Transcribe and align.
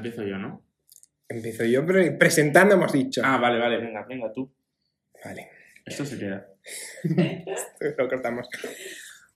empiezo 0.00 0.24
yo, 0.24 0.38
¿no? 0.38 0.64
Empiezo 1.28 1.64
yo, 1.64 1.86
pero 1.86 2.18
presentando 2.18 2.74
hemos 2.74 2.92
dicho. 2.92 3.20
Ah, 3.24 3.36
vale, 3.36 3.58
vale, 3.58 3.76
venga, 3.76 4.04
venga 4.08 4.32
tú. 4.32 4.50
Vale, 5.24 5.48
Esto 5.84 6.04
se 6.04 6.18
queda. 6.18 6.46
lo 7.98 8.08
cortamos. 8.08 8.48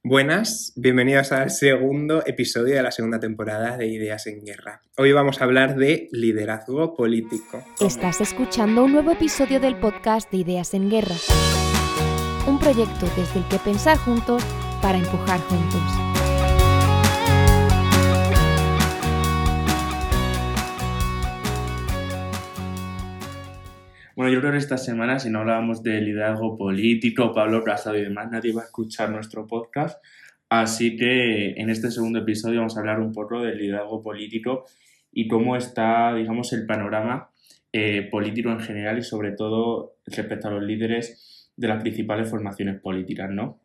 Buenas, 0.02 0.72
bienvenidos 0.76 1.32
al 1.32 1.50
segundo 1.50 2.22
episodio 2.26 2.74
de 2.74 2.82
la 2.82 2.90
segunda 2.90 3.20
temporada 3.20 3.76
de 3.76 3.86
Ideas 3.86 4.26
en 4.26 4.44
Guerra. 4.44 4.82
Hoy 4.96 5.12
vamos 5.12 5.40
a 5.40 5.44
hablar 5.44 5.76
de 5.76 6.08
liderazgo 6.12 6.94
político. 6.94 7.62
Estás 7.80 8.20
escuchando 8.20 8.84
un 8.84 8.92
nuevo 8.92 9.12
episodio 9.12 9.60
del 9.60 9.76
podcast 9.76 10.30
de 10.30 10.38
Ideas 10.38 10.74
en 10.74 10.90
Guerra. 10.90 11.14
Un 12.46 12.58
proyecto 12.58 13.06
desde 13.16 13.38
el 13.38 13.48
que 13.48 13.58
pensar 13.58 13.96
juntos 13.98 14.44
para 14.82 14.98
empujar 14.98 15.40
juntos. 15.40 16.13
Bueno, 24.16 24.32
yo 24.32 24.38
creo 24.38 24.52
que 24.52 24.58
esta 24.58 24.78
semana, 24.78 25.18
si 25.18 25.28
no 25.28 25.40
hablábamos 25.40 25.82
de 25.82 26.00
liderazgo 26.00 26.56
político, 26.56 27.32
Pablo 27.34 27.64
Casado 27.64 27.96
y 27.98 28.02
demás, 28.02 28.30
nadie 28.30 28.52
va 28.52 28.62
a 28.62 28.66
escuchar 28.66 29.10
nuestro 29.10 29.44
podcast. 29.44 30.00
Así 30.48 30.96
que 30.96 31.50
en 31.54 31.68
este 31.68 31.90
segundo 31.90 32.20
episodio 32.20 32.60
vamos 32.60 32.76
a 32.76 32.80
hablar 32.80 33.00
un 33.00 33.12
poco 33.12 33.42
del 33.42 33.58
liderazgo 33.58 34.02
político 34.02 34.66
y 35.10 35.26
cómo 35.26 35.56
está, 35.56 36.14
digamos, 36.14 36.52
el 36.52 36.64
panorama 36.64 37.30
eh, 37.72 38.08
político 38.08 38.50
en 38.50 38.60
general 38.60 38.98
y 38.98 39.02
sobre 39.02 39.32
todo 39.32 39.96
respecto 40.06 40.46
a 40.46 40.52
los 40.52 40.62
líderes 40.62 41.50
de 41.56 41.66
las 41.66 41.82
principales 41.82 42.30
formaciones 42.30 42.80
políticas, 42.80 43.30
¿no? 43.30 43.58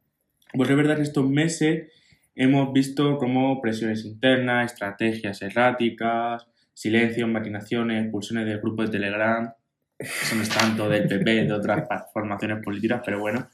Pues 0.52 0.68
es 0.68 0.76
verdad 0.76 0.96
que 0.96 1.04
estos 1.04 1.30
meses 1.30 1.92
hemos 2.34 2.74
visto 2.74 3.20
como 3.20 3.62
presiones 3.62 4.04
internas, 4.04 4.72
estrategias 4.72 5.44
erráticas, 5.44 6.48
silencios, 6.74 7.30
maquinaciones, 7.30 8.02
expulsiones 8.02 8.48
del 8.48 8.60
grupo 8.62 8.82
de 8.82 8.90
Telegram, 8.90 9.54
eso 10.00 10.36
no 10.36 10.44
es 10.44 10.50
tanto 10.50 10.90
del 10.90 11.08
PP, 11.08 11.46
de 11.46 11.54
otras 11.54 11.88
formaciones 12.14 12.64
políticas, 12.64 13.02
pero 13.06 13.20
bueno. 13.20 13.50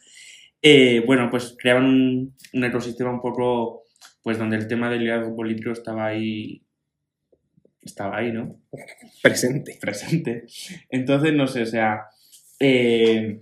Eh, 0.61 1.03
bueno, 1.05 1.29
pues 1.29 1.55
creaban 1.59 1.85
un, 1.85 2.35
un 2.53 2.63
ecosistema 2.63 3.11
un 3.11 3.21
poco, 3.21 3.83
pues 4.23 4.37
donde 4.37 4.55
el 4.55 4.67
tema 4.67 4.89
del 4.89 5.01
liderazgo 5.01 5.35
político 5.35 5.71
estaba 5.71 6.07
ahí, 6.07 6.65
estaba 7.81 8.17
ahí, 8.17 8.31
¿no? 8.31 8.61
Presente. 9.21 9.77
presente. 9.79 10.45
Entonces, 10.89 11.33
no 11.33 11.47
sé, 11.47 11.63
o 11.63 11.67
sea, 11.67 12.05
eh, 12.59 13.41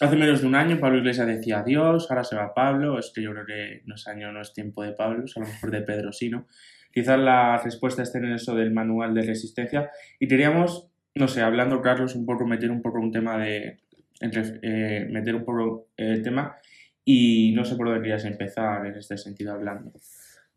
hace 0.00 0.16
menos 0.16 0.40
de 0.40 0.46
un 0.46 0.54
año 0.54 0.80
Pablo 0.80 0.98
Iglesias 0.98 1.26
decía 1.26 1.60
adiós, 1.60 2.10
ahora 2.10 2.24
se 2.24 2.36
va 2.36 2.54
Pablo, 2.54 2.98
es 2.98 3.12
que 3.14 3.22
yo 3.22 3.32
creo 3.32 3.46
que 3.46 3.82
no 3.86 3.94
es 3.94 4.06
año, 4.06 4.32
no 4.32 4.40
es 4.40 4.52
tiempo 4.52 4.82
de 4.82 4.92
Pablo, 4.92 5.24
es 5.24 5.36
a 5.36 5.40
lo 5.40 5.46
mejor 5.46 5.70
de 5.70 5.82
Pedro 5.82 6.12
sí, 6.12 6.28
¿no? 6.28 6.46
Quizás 6.92 7.18
la 7.18 7.58
respuesta 7.62 8.02
esté 8.02 8.18
en 8.18 8.32
eso 8.32 8.54
del 8.54 8.72
manual 8.72 9.14
de 9.14 9.22
resistencia 9.22 9.90
y 10.18 10.26
queríamos, 10.26 10.87
no 11.18 11.28
sé, 11.28 11.42
hablando 11.42 11.82
Carlos, 11.82 12.14
un 12.14 12.24
poco, 12.24 12.46
meter 12.46 12.70
un 12.70 12.80
poco 12.80 12.98
un 13.00 13.12
tema 13.12 13.36
de, 13.38 13.78
entre- 14.20 14.60
eh, 14.62 15.06
meter 15.10 15.34
un 15.34 15.44
poco 15.44 15.88
el 15.96 16.22
tema 16.22 16.56
y 17.04 17.52
no 17.52 17.64
sé 17.64 17.74
por 17.76 17.86
dónde 17.86 18.02
querías 18.02 18.24
empezar 18.24 18.86
en 18.86 18.94
este 18.96 19.18
sentido 19.18 19.52
hablando. 19.52 19.92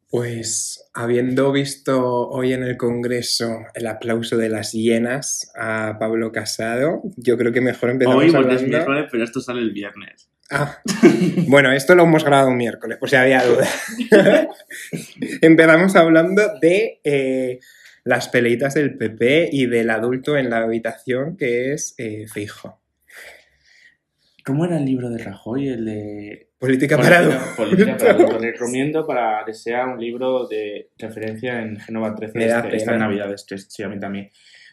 Pues 0.09 0.89
habiendo 0.93 1.53
visto 1.53 2.27
hoy 2.29 2.51
en 2.51 2.63
el 2.63 2.75
Congreso 2.75 3.59
el 3.73 3.87
aplauso 3.87 4.35
de 4.35 4.49
las 4.49 4.73
hienas 4.73 5.51
a 5.55 5.95
Pablo 5.99 6.33
Casado, 6.33 7.01
yo 7.15 7.37
creo 7.37 7.53
que 7.53 7.61
mejor 7.61 7.89
empezamos 7.91 8.23
Hoy, 8.23 8.31
porque 8.31 8.55
es 8.55 8.63
miércoles, 8.67 9.05
pero 9.09 9.23
esto 9.23 9.39
sale 9.39 9.61
el 9.61 9.71
viernes. 9.71 10.29
Ah, 10.51 10.79
bueno, 11.47 11.71
esto 11.71 11.95
lo 11.95 12.03
hemos 12.03 12.25
grabado 12.25 12.49
un 12.49 12.57
miércoles, 12.57 12.97
por 12.97 13.09
si 13.09 13.15
había 13.15 13.41
duda. 13.45 13.65
Empezamos 15.41 15.95
hablando 15.95 16.41
de 16.61 16.99
eh, 17.05 17.59
las 18.03 18.30
peleitas 18.30 18.73
del 18.73 18.97
PP 18.97 19.49
y 19.52 19.66
del 19.67 19.89
adulto 19.89 20.38
en 20.38 20.49
la 20.49 20.57
habitación 20.57 21.38
que 21.38 21.73
es 21.73 21.95
eh, 21.97 22.25
Feijóo. 22.27 22.80
¿Cómo 24.44 24.66
era 24.66 24.77
el 24.77 24.85
libro 24.85 25.09
de 25.09 25.23
Rajoy? 25.23 25.67
El 25.69 25.85
de 25.85 26.49
Política 26.57 26.97
para 26.97 27.53
Política- 27.56 27.97
para. 27.97 28.13
Lo 28.17 28.39
recomiendo 28.39 29.06
para 29.06 29.44
que 29.45 29.53
sea 29.53 29.85
un 29.85 30.00
libro 30.00 30.47
de 30.47 30.89
referencia 30.97 31.62
en 31.62 31.79
Génova 31.79 32.16
13 32.16 32.38
Me 32.38 32.47
da 32.47 32.59
este, 32.62 32.78
esta. 32.78 32.97
Navidad, 32.97 33.31
este, 33.34 33.57
sí, 33.57 33.84
a 33.84 33.89
mí 33.89 34.00
también. 34.00 34.29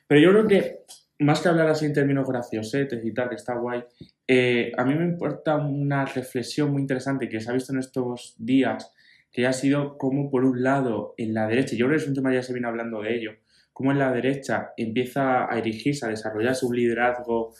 Pero 0.06 0.20
yo 0.20 0.30
creo 0.30 0.46
que, 0.46 0.78
más 1.18 1.40
que 1.40 1.48
hablar 1.48 1.68
así 1.68 1.84
en 1.84 1.92
términos 1.92 2.26
graciosetes 2.26 3.04
y 3.04 3.12
tal, 3.12 3.28
que 3.28 3.34
está 3.34 3.54
guay, 3.56 3.84
eh, 4.26 4.72
a 4.76 4.84
mí 4.84 4.94
me 4.94 5.04
importa 5.04 5.56
una 5.56 6.06
reflexión 6.06 6.70
muy 6.72 6.80
interesante 6.80 7.28
que 7.28 7.40
se 7.40 7.50
ha 7.50 7.54
visto 7.54 7.72
en 7.72 7.80
estos 7.80 8.34
días, 8.38 8.94
que 9.32 9.46
ha 9.46 9.52
sido 9.52 9.98
como, 9.98 10.30
por 10.30 10.44
un 10.44 10.62
lado, 10.62 11.14
en 11.16 11.34
la 11.34 11.46
derecha, 11.46 11.76
yo 11.76 11.86
creo 11.86 11.98
que 11.98 12.02
es 12.04 12.08
un 12.08 12.14
tema 12.14 12.32
ya 12.32 12.42
se 12.42 12.52
viene 12.52 12.68
hablando 12.68 13.02
de 13.02 13.14
ello, 13.16 13.32
cómo 13.72 13.92
en 13.92 13.98
la 13.98 14.12
derecha 14.12 14.70
empieza 14.76 15.52
a 15.52 15.58
erigirse, 15.58 16.06
a 16.06 16.08
desarrollarse 16.08 16.66
un 16.66 16.76
liderazgo, 16.76 17.54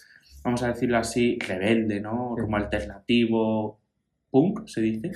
vamos 0.45 0.63
a 0.63 0.69
decirlo 0.69 0.99
así, 0.99 1.39
rebelde, 1.47 2.01
¿no? 2.01 2.35
Como 2.41 2.57
alternativo, 2.57 3.81
punk, 4.31 4.67
se 4.67 4.81
dice. 4.81 5.11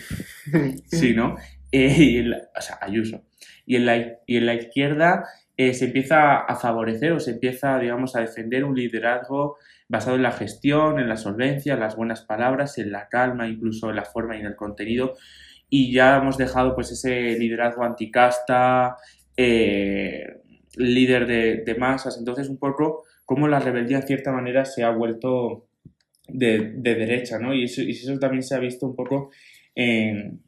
Sí, 0.87 1.15
¿no? 1.15 1.37
Eh, 1.71 1.95
y 1.99 2.17
en 2.19 2.31
la- 2.31 2.43
o 2.57 2.61
sea, 2.61 2.79
Ayuso. 2.81 3.23
Y 3.67 3.77
en 3.77 3.87
la, 3.87 3.97
y 4.27 4.37
en 4.37 4.47
la 4.47 4.55
izquierda 4.55 5.25
eh, 5.57 5.75
se 5.75 5.87
empieza 5.87 6.39
a 6.39 6.57
favorecer 6.57 7.13
o 7.13 7.21
se 7.21 7.33
empieza, 7.33 7.79
digamos, 7.79 8.17
a 8.17 8.21
defender 8.21 8.65
un 8.65 8.75
liderazgo 8.75 9.57
basado 9.89 10.17
en 10.17 10.23
la 10.23 10.33
gestión, 10.33 10.99
en 10.99 11.09
la 11.09 11.17
solvencia, 11.17 11.75
en 11.75 11.81
las 11.81 11.97
buenas 11.97 12.23
palabras, 12.23 12.79
en 12.79 12.93
la 12.93 13.09
calma, 13.09 13.49
incluso 13.49 13.91
en 13.91 13.97
la 13.97 14.05
forma 14.05 14.37
y 14.37 14.41
en 14.41 14.47
el 14.47 14.57
contenido. 14.57 15.15
Y 15.75 15.91
ya 15.91 16.19
hemos 16.19 16.37
dejado 16.37 16.75
pues 16.75 16.93
ese 16.93 17.39
liderazgo 17.39 17.83
anticasta, 17.83 18.99
eh, 19.39 20.43
líder 20.77 21.27
de, 21.27 21.63
de 21.65 21.75
masas. 21.77 22.19
Entonces, 22.19 22.51
un 22.51 22.59
poco 22.59 23.05
cómo 23.25 23.49
la 23.49 23.59
rebeldía 23.59 23.97
en 23.97 24.07
cierta 24.07 24.33
manera 24.33 24.67
se 24.67 24.85
ha 24.85 24.91
vuelto 24.91 25.71
de, 26.29 26.75
de 26.77 26.95
derecha, 26.95 27.39
¿no? 27.39 27.55
Y 27.55 27.65
eso, 27.65 27.81
y 27.81 27.93
eso 27.93 28.19
también 28.19 28.43
se 28.43 28.55
ha 28.55 28.59
visto 28.59 28.85
un 28.87 28.95
poco 28.95 29.31
en, 29.75 30.43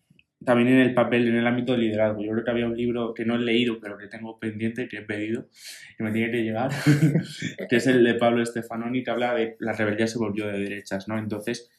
también 0.45 0.69
en 0.69 0.81
el 0.81 0.93
papel, 0.93 1.27
en 1.27 1.37
el 1.37 1.47
ámbito 1.47 1.73
del 1.73 1.81
liderazgo. 1.81 2.23
Yo 2.23 2.33
creo 2.33 2.45
que 2.45 2.51
había 2.51 2.67
un 2.67 2.77
libro 2.77 3.15
que 3.15 3.25
no 3.25 3.37
he 3.37 3.39
leído, 3.39 3.81
pero 3.81 3.97
que 3.97 4.09
tengo 4.09 4.39
pendiente, 4.39 4.89
que 4.89 4.99
he 4.99 5.03
pedido, 5.07 5.49
que 5.97 6.05
me 6.05 6.13
tiene 6.13 6.31
que 6.31 6.43
llegar, 6.43 6.71
que 7.71 7.77
es 7.77 7.87
el 7.87 8.05
de 8.05 8.13
Pablo 8.17 8.45
Stefanoni, 8.45 9.03
que 9.03 9.11
habla 9.11 9.35
de 9.35 9.57
la 9.59 9.73
rebeldía 9.73 10.07
se 10.07 10.19
volvió 10.19 10.49
de 10.49 10.59
derechas, 10.59 11.09
¿no? 11.09 11.19
Entonces, 11.19 11.71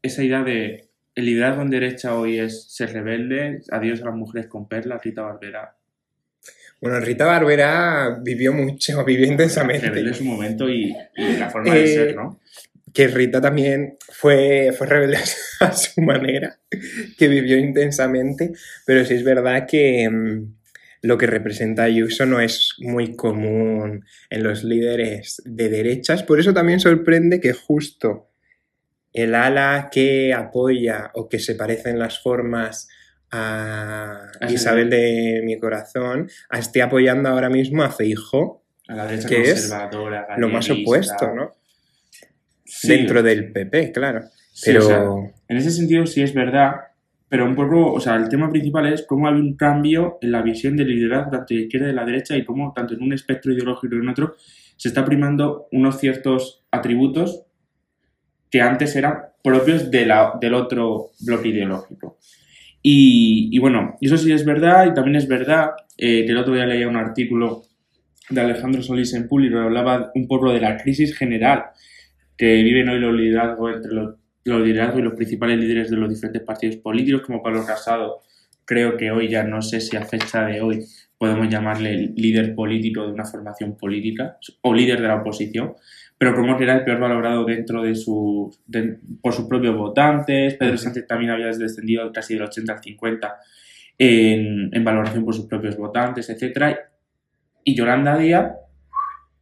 esa 0.00 0.24
idea 0.24 0.42
de 0.42 0.93
el 1.14 1.24
liderazgo 1.26 1.62
en 1.62 1.70
derecha 1.70 2.16
hoy 2.16 2.38
es 2.38 2.64
ser 2.72 2.92
rebelde, 2.92 3.60
adiós 3.70 4.02
a 4.02 4.06
las 4.06 4.14
mujeres 4.14 4.48
con 4.48 4.68
perlas, 4.68 5.02
Rita 5.04 5.22
Barbera, 5.22 5.76
Bueno, 6.80 7.00
Rita 7.00 7.24
Barbera 7.26 8.18
vivió 8.22 8.52
mucho, 8.52 9.04
vivió 9.06 9.26
intensamente. 9.26 9.88
rebelde 9.88 10.10
en 10.10 10.14
su 10.16 10.24
momento 10.24 10.68
y, 10.68 10.94
y 11.16 11.36
la 11.38 11.50
forma 11.50 11.74
de 11.74 11.84
Eh, 11.84 11.88
ser, 11.88 12.16
¿no? 12.16 12.40
que 12.92 13.08
Rita 13.08 13.40
también 13.40 13.96
fue, 14.12 14.72
fue 14.76 14.86
rebelde 14.86 15.18
a 15.60 15.72
su 15.72 16.00
manera, 16.00 16.58
que 17.18 17.26
vivió 17.28 17.58
intensamente, 17.58 18.52
pero 18.86 19.04
sí 19.04 19.14
es 19.14 19.24
verdad 19.24 19.66
que 19.68 20.08
mm, 20.08 20.54
lo 21.02 21.18
que 21.18 21.26
representa 21.26 21.82
Ayuso 21.84 22.24
no 22.24 22.40
es 22.40 22.74
muy 22.78 23.16
común 23.16 24.04
en 24.30 24.42
los 24.44 24.62
líderes 24.64 25.42
de 25.44 25.68
derechas, 25.68 26.22
por 26.22 26.38
eso 26.38 26.54
también 26.54 26.78
sorprende 26.80 27.40
que 27.40 27.52
justo 27.52 28.30
el 29.14 29.34
ala 29.36 29.88
que 29.90 30.34
apoya 30.34 31.10
o 31.14 31.28
que 31.28 31.38
se 31.38 31.54
parece 31.54 31.88
en 31.90 32.00
las 32.00 32.20
formas 32.20 32.88
a 33.30 34.28
Isabel 34.48 34.90
de 34.90 35.40
mi 35.44 35.58
corazón, 35.58 36.28
esté 36.52 36.82
apoyando 36.82 37.28
ahora 37.28 37.48
mismo 37.48 37.82
a 37.82 37.90
Feijóo, 37.90 38.62
A 38.86 38.94
la 38.94 39.06
derecha 39.06 39.28
que 39.28 39.42
es 39.42 39.72
lo 40.36 40.48
más 40.48 40.68
opuesto, 40.70 41.32
¿no? 41.34 41.52
Sí, 42.64 42.88
Dentro 42.88 43.22
del 43.22 43.52
PP, 43.52 43.92
claro. 43.92 44.22
sí, 44.52 44.66
Pero 44.66 44.84
o 44.84 44.88
sea, 44.88 45.04
en 45.48 45.56
ese 45.56 45.70
sentido 45.70 46.06
sí 46.06 46.22
es 46.22 46.34
verdad, 46.34 46.72
pero 47.28 47.44
un 47.44 47.54
poco, 47.54 47.92
o 47.92 48.00
sea, 48.00 48.16
el 48.16 48.28
tema 48.28 48.50
principal 48.50 48.92
es 48.92 49.04
cómo 49.06 49.28
hay 49.28 49.34
un 49.34 49.56
cambio 49.56 50.18
en 50.20 50.32
la 50.32 50.42
visión 50.42 50.76
del 50.76 50.88
liderazgo 50.88 51.30
tanto 51.30 51.54
de 51.54 51.60
la 51.60 51.60
izquierda 51.62 51.86
y 51.86 51.90
de 51.90 51.94
la 51.94 52.04
derecha 52.04 52.36
y 52.36 52.44
cómo 52.44 52.72
tanto 52.72 52.94
en 52.94 53.02
un 53.02 53.12
espectro 53.12 53.52
ideológico 53.52 53.94
y 53.94 53.98
en 53.98 54.08
otro 54.08 54.34
se 54.76 54.88
está 54.88 55.04
primando 55.04 55.66
unos 55.72 55.98
ciertos 55.98 56.64
atributos 56.70 57.46
que 58.54 58.60
antes 58.60 58.94
eran 58.94 59.18
propios 59.42 59.90
del 59.90 60.54
otro 60.54 61.10
bloque 61.26 61.48
ideológico. 61.48 62.18
Y, 62.80 63.48
y 63.50 63.58
bueno, 63.58 63.96
eso 64.00 64.16
sí 64.16 64.30
es 64.30 64.44
verdad 64.44 64.86
y 64.86 64.94
también 64.94 65.16
es 65.16 65.26
verdad 65.26 65.70
eh, 65.98 66.24
que 66.24 66.30
el 66.30 66.38
otro 66.38 66.54
día 66.54 66.64
leía 66.64 66.86
un 66.86 66.94
artículo 66.94 67.64
de 68.30 68.40
Alejandro 68.40 68.80
Solís 68.80 69.12
en 69.14 69.26
Público 69.26 69.58
hablaba 69.58 70.12
un 70.14 70.28
poco 70.28 70.52
de 70.52 70.60
la 70.60 70.76
crisis 70.76 71.18
general 71.18 71.64
que 72.36 72.62
viven 72.62 72.88
hoy 72.88 73.00
los 73.00 73.12
liderazgos 73.12 73.74
entre 73.74 73.92
los, 73.92 74.14
los 74.44 74.64
liderazgos 74.64 75.00
y 75.00 75.02
los 75.02 75.14
principales 75.14 75.58
líderes 75.58 75.90
de 75.90 75.96
los 75.96 76.08
diferentes 76.08 76.42
partidos 76.42 76.76
políticos, 76.76 77.22
como 77.26 77.42
Pablo 77.42 77.66
Casado. 77.66 78.20
Creo 78.64 78.96
que 78.96 79.10
hoy 79.10 79.28
ya 79.28 79.42
no 79.42 79.62
sé 79.62 79.80
si 79.80 79.96
a 79.96 80.04
fecha 80.04 80.44
de 80.44 80.60
hoy 80.60 80.84
podemos 81.18 81.48
llamarle 81.48 82.12
líder 82.16 82.54
político 82.54 83.06
de 83.06 83.12
una 83.12 83.24
formación 83.24 83.76
política 83.76 84.36
o 84.62 84.74
líder 84.74 85.00
de 85.00 85.08
la 85.08 85.16
oposición, 85.16 85.74
pero 86.18 86.34
como 86.34 86.56
que 86.56 86.64
era 86.64 86.74
el 86.74 86.84
peor 86.84 87.00
valorado 87.00 87.44
dentro 87.44 87.82
de 87.82 87.94
sus 87.94 88.60
de- 88.66 88.98
por 89.22 89.32
sus 89.32 89.46
propios 89.46 89.76
votantes. 89.76 90.54
Pedro 90.54 90.76
Sánchez 90.76 91.06
también 91.06 91.30
había 91.30 91.46
descendido 91.46 92.10
casi 92.12 92.34
del 92.34 92.42
80 92.44 92.72
al 92.72 92.82
50 92.82 93.34
en, 93.98 94.70
en 94.74 94.84
valoración 94.84 95.24
por 95.24 95.34
sus 95.34 95.46
propios 95.46 95.76
votantes, 95.76 96.28
etcétera 96.30 96.78
y 97.64 97.74
Yolanda 97.74 98.16
Díaz 98.18 98.52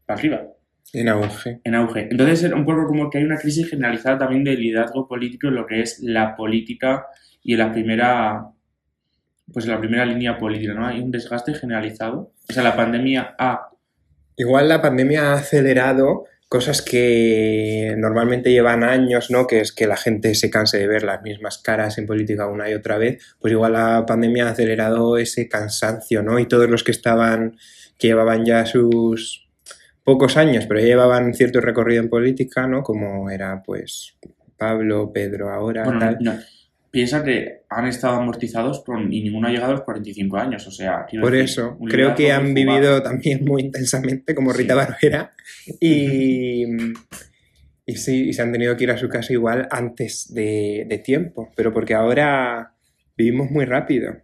para 0.07 0.19
arriba, 0.21 0.43
En 0.93 1.09
auge. 1.09 1.61
en 1.65 1.75
auge. 1.75 2.09
Entonces, 2.11 2.45
es 2.45 2.53
un 2.53 2.65
poco 2.65 2.87
como 2.87 3.09
que 3.11 3.19
hay 3.19 3.25
una 3.25 3.37
crisis 3.39 3.69
generalizada 3.69 4.19
también 4.19 4.45
de 4.45 4.57
liderazgo 4.57 5.09
político 5.09 5.49
en 5.49 5.55
lo 5.57 5.67
que 5.67 5.81
es 5.81 6.01
la 6.03 6.37
política 6.37 7.07
y 7.43 7.55
en 7.55 7.59
la 7.59 7.73
primera, 7.73 8.47
pues 9.53 9.65
en 9.67 9.73
la 9.73 9.81
primera 9.81 10.05
línea 10.07 10.39
política, 10.39 10.75
¿no? 10.75 10.87
Hay 10.87 11.01
un 11.01 11.11
desgaste 11.11 11.55
generalizado. 11.55 12.33
O 12.49 12.53
sea, 12.53 12.63
la 12.63 12.77
pandemia 12.77 13.35
ha 13.39 13.69
Igual 14.37 14.69
la 14.69 14.81
pandemia 14.81 15.33
ha 15.33 15.35
acelerado 15.35 16.25
cosas 16.49 16.83
que 16.83 17.95
normalmente 17.97 18.51
llevan 18.51 18.83
años, 18.83 19.31
¿no? 19.31 19.47
Que 19.47 19.61
es 19.61 19.73
que 19.73 19.87
la 19.87 19.97
gente 19.97 20.35
se 20.35 20.51
canse 20.51 20.79
de 20.79 20.87
ver 20.87 21.03
las 21.03 21.23
mismas 21.23 21.59
caras 21.59 21.97
en 21.99 22.07
política 22.07 22.47
una 22.47 22.69
y 22.69 22.75
otra 22.75 22.99
vez. 22.99 23.23
Pues 23.41 23.53
igual 23.53 23.73
la 23.75 24.05
pandemia 24.07 24.49
ha 24.49 24.51
acelerado 24.51 25.17
ese 25.17 25.49
cansancio, 25.49 26.23
¿no? 26.23 26.39
Y 26.39 26.47
todos 26.47 26.69
los 26.69 26.85
que 26.85 26.91
estaban, 26.91 27.57
que 27.99 28.09
llevaban 28.09 28.45
ya 28.45 28.67
sus 28.67 29.49
pocos 30.05 30.37
años, 30.37 30.67
pero 30.67 30.81
ya 30.81 30.87
llevaban 30.87 31.33
cierto 31.35 31.61
recorrido 31.61 32.03
en 32.03 32.11
política, 32.11 32.67
¿no? 32.67 32.83
Como 32.83 33.31
era, 33.31 33.63
pues, 33.63 34.17
Pablo, 34.59 35.11
Pedro 35.13 35.51
ahora, 35.51 35.85
Bueno, 35.85 36.01
tal. 36.01 36.19
no, 36.21 36.35
piensa 36.93 37.25
que 37.25 37.63
han 37.71 37.87
estado 37.87 38.17
amortizados 38.17 38.85
con, 38.85 39.13
y 39.13 39.23
ninguno 39.23 39.49
ha 39.49 39.51
llegado 39.51 39.71
a 39.73 39.77
los 39.77 39.83
45 39.83 40.37
años. 40.37 40.67
O 40.69 40.71
sea, 40.71 41.07
Por 41.21 41.33
decir, 41.33 41.45
eso, 41.45 41.79
creo 41.89 42.15
que 42.15 42.31
han 42.31 42.55
vivido 42.55 43.03
también 43.03 43.45
muy 43.45 43.63
intensamente, 43.63 44.35
como 44.35 44.53
Rita 44.53 44.75
Sí. 44.75 44.79
Barbera, 44.79 45.33
y, 45.81 46.65
y 47.87 47.97
sí, 47.97 48.29
y 48.29 48.33
se 48.35 48.43
han 48.43 48.53
tenido 48.53 48.77
que 48.77 48.85
ir 48.85 48.91
a 48.91 48.99
su 48.99 49.09
casa 49.09 49.33
igual 49.33 49.67
antes 49.71 50.33
de, 50.33 50.85
de 50.87 50.99
tiempo, 50.99 51.51
pero 51.57 51.73
porque 51.73 51.95
ahora 51.95 52.75
vivimos 53.17 53.51
muy 53.51 53.65
rápido. 53.65 54.19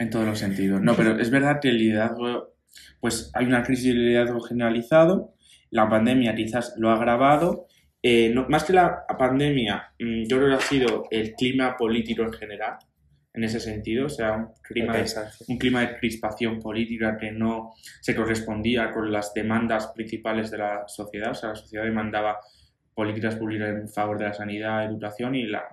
En 0.00 0.10
todos 0.10 0.26
los 0.26 0.40
sentidos. 0.40 0.82
No, 0.82 0.96
pero 0.96 1.20
es 1.20 1.30
verdad 1.30 1.60
que 1.60 1.68
el 1.68 1.78
liderazgo, 1.78 2.52
pues 3.00 3.30
hay 3.32 3.46
una 3.46 3.62
crisis 3.62 3.94
de 3.94 4.00
liderazgo 4.00 4.40
generalizado. 4.40 5.34
La 5.70 5.88
pandemia 5.88 6.34
quizás 6.34 6.74
lo 6.78 6.90
ha 6.90 6.96
agravado. 6.96 7.68
Eh, 8.02 8.30
no- 8.34 8.46
más 8.48 8.64
que 8.64 8.72
la 8.72 9.04
pandemia, 9.18 9.92
mm, 9.98 10.24
yo 10.26 10.36
creo 10.38 10.48
que 10.48 10.54
ha 10.54 10.60
sido 10.60 11.06
el 11.10 11.32
clima 11.34 11.76
político 11.76 12.22
en 12.22 12.32
general, 12.32 12.78
en 13.34 13.44
ese 13.44 13.60
sentido. 13.60 14.06
O 14.06 14.08
sea, 14.08 14.36
un 14.36 14.52
clima 14.62 14.96
de 14.96 15.04
un 15.48 15.58
clima 15.58 15.80
de 15.82 15.96
crispación 15.98 16.58
política 16.60 17.16
que 17.18 17.30
no 17.30 17.74
se 18.00 18.14
correspondía 18.14 18.90
con 18.90 19.12
las 19.12 19.34
demandas 19.34 19.88
principales 19.88 20.50
de 20.50 20.58
la 20.58 20.84
sociedad. 20.88 21.30
O 21.32 21.34
sea, 21.34 21.50
la 21.50 21.54
sociedad 21.56 21.84
demandaba 21.84 22.38
políticas 22.94 23.36
públicas 23.36 23.68
en 23.68 23.88
favor 23.88 24.18
de 24.18 24.24
la 24.24 24.34
sanidad, 24.34 24.84
educación 24.84 25.34
y, 25.34 25.44
la, 25.46 25.64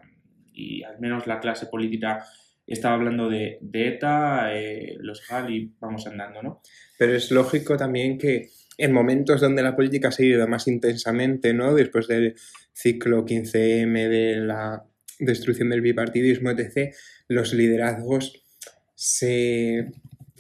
y 0.54 0.84
al 0.84 1.00
menos 1.00 1.28
la 1.28 1.40
clase 1.40 1.66
política 1.68 2.24
estaba 2.66 2.96
hablando 2.96 3.30
de, 3.30 3.58
de 3.62 3.88
ETA, 3.88 4.54
eh, 4.54 4.98
los 5.00 5.26
GAL 5.28 5.50
y 5.52 5.74
vamos 5.80 6.06
andando, 6.08 6.44
¿no? 6.44 6.62
Pero 7.00 7.14
es 7.16 7.32
lógico 7.32 7.78
también 7.78 8.18
que 8.18 8.50
en 8.78 8.92
momentos 8.92 9.42
donde 9.42 9.64
la 9.64 9.76
política 9.76 10.12
se 10.12 10.24
ha 10.24 10.26
ido 10.28 10.48
más 10.48 10.68
intensamente, 10.68 11.54
¿no? 11.54 11.74
Después 11.74 12.08
del 12.08 12.36
ciclo 12.74 13.26
15M 13.26 14.10
de 14.10 14.36
la 14.38 14.86
destrucción 15.20 15.70
del 15.70 15.82
bipartidismo, 15.82 16.52
etc., 16.52 16.94
los 17.28 17.54
liderazgos 17.54 18.46
se, 18.94 19.92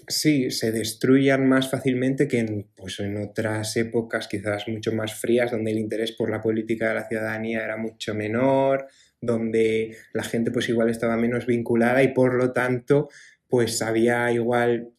sí, 0.08 0.52
se 0.52 0.72
destruyan 0.72 1.48
más 1.48 1.70
fácilmente 1.70 2.28
que 2.28 2.40
en, 2.40 2.68
pues, 2.76 3.00
en 3.00 3.18
otras 3.18 3.76
épocas 3.76 4.28
quizás 4.28 4.68
mucho 4.68 4.92
más 4.94 5.16
frías, 5.16 5.52
donde 5.52 5.72
el 5.72 5.80
interés 5.80 6.12
por 6.12 6.30
la 6.30 6.42
política 6.42 6.90
de 6.90 6.96
la 6.96 7.08
ciudadanía 7.08 7.64
era 7.64 7.78
mucho 7.78 8.14
menor, 8.14 8.88
donde 9.20 9.98
la 10.14 10.24
gente 10.24 10.52
pues 10.52 10.70
igual 10.70 10.90
estaba 10.90 11.18
menos 11.18 11.48
vinculada 11.48 12.04
y 12.04 12.10
por 12.10 12.36
lo 12.36 12.54
tanto 12.54 13.10
pues 13.48 13.82
había 13.82 14.32
igual 14.32 14.92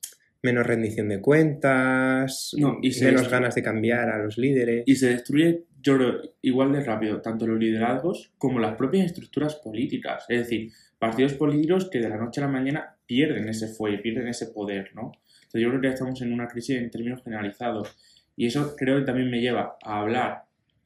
menos 0.42 0.66
rendición 0.66 1.08
de 1.08 1.20
cuentas, 1.20 2.54
No, 2.58 2.78
y 2.82 2.90
menos 3.02 3.22
destru- 3.22 3.30
ganas 3.30 3.54
de 3.54 3.62
cambiar 3.62 4.08
a 4.10 4.22
los 4.22 4.38
líderes. 4.38 4.84
Y 4.86 4.96
se 4.96 5.08
destruye, 5.10 5.64
yo 5.82 5.96
creo, 5.96 6.20
igual 6.42 6.72
de 6.72 6.84
rápido, 6.84 7.20
tanto 7.20 7.46
los 7.46 7.58
liderazgos 7.58 8.32
como 8.38 8.60
las 8.60 8.76
propias 8.76 9.06
estructuras 9.06 9.56
políticas. 9.56 10.24
Es 10.28 10.38
decir, 10.40 10.70
partidos 10.98 11.34
políticos 11.34 11.88
que 11.90 11.98
de 12.00 12.08
la 12.08 12.16
noche 12.16 12.40
a 12.40 12.44
la 12.46 12.52
mañana 12.52 12.96
pierden 13.06 13.48
ese 13.48 13.68
fuelle, 13.68 13.98
pierden 13.98 14.28
ese 14.28 14.46
poder, 14.46 14.90
¿no? 14.94 15.12
Entonces 15.38 15.62
yo 15.62 15.68
creo 15.70 15.80
que 15.80 15.88
estamos 15.88 16.20
en 16.22 16.32
una 16.32 16.46
crisis 16.48 16.76
en 16.76 16.90
términos 16.90 17.22
generalizados. 17.24 17.96
Y 18.36 18.46
eso 18.46 18.76
creo 18.76 18.98
que 18.98 19.04
también 19.04 19.30
me 19.30 19.40
lleva 19.40 19.76
a 19.82 20.00
hablar 20.00 20.42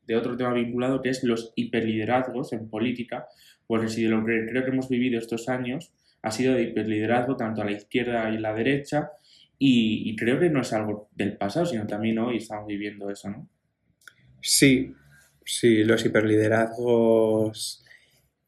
de 0.07 0.17
otro 0.17 0.37
tema 0.37 0.53
vinculado 0.55 1.03
que 1.03 1.11
es 1.11 1.23
los 1.25 1.53
hiperliderazgos 1.57 2.53
en 2.53 2.69
política, 2.69 3.27
porque 3.67 3.89
si 3.89 4.05
de 4.05 4.09
lo 4.09 4.25
que 4.25 4.47
creo 4.49 4.65
que 4.65 4.71
hemos 4.71 4.89
vivido 4.89 5.19
estos 5.19 5.49
años 5.49 5.93
ha 6.23 6.31
sido 6.31 6.55
de 6.55 6.63
hiperliderazgo 6.63 7.37
tanto 7.37 7.63
a 7.63 7.65
la 7.65 7.73
izquierda 7.73 8.31
y 8.31 8.37
a 8.37 8.41
la 8.41 8.55
derecha, 8.55 9.11
y, 9.65 10.11
y 10.11 10.17
creo 10.17 10.41
que 10.41 10.51
no 10.51 10.61
es 10.63 10.73
algo 10.73 11.09
del 11.15 11.37
pasado, 11.37 11.67
sino 11.67 11.87
también 11.87 12.19
hoy 12.19 12.39
estamos 12.39 12.67
viviendo 12.67 13.09
eso, 13.11 13.31
¿no? 13.31 13.49
Sí, 14.41 14.95
sí, 15.45 15.85
los 15.85 16.05
hiperliderazgos 16.05 17.85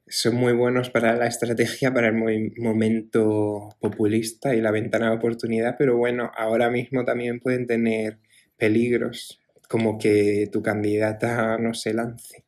son 0.07 0.35
muy 0.37 0.53
buenos 0.53 0.91
para 0.91 1.17
la 1.17 1.27
estrategia, 1.27 1.93
para 1.95 2.09
el 2.09 2.15
mo- 2.15 2.27
momento 2.59 3.71
populista 3.81 4.55
y 4.55 4.61
la 4.61 4.71
ventana 4.73 5.11
de 5.11 5.17
oportunidad, 5.17 5.77
pero 5.79 5.97
bueno, 5.97 6.31
ahora 6.37 6.69
mismo 6.71 7.05
también 7.05 7.41
pueden 7.41 7.67
tener 7.67 8.19
peligros, 8.57 9.41
como 9.69 9.99
que 9.99 10.49
tu 10.53 10.63
candidata 10.63 11.59
no 11.59 11.75
se 11.75 11.95
lance. 11.95 12.45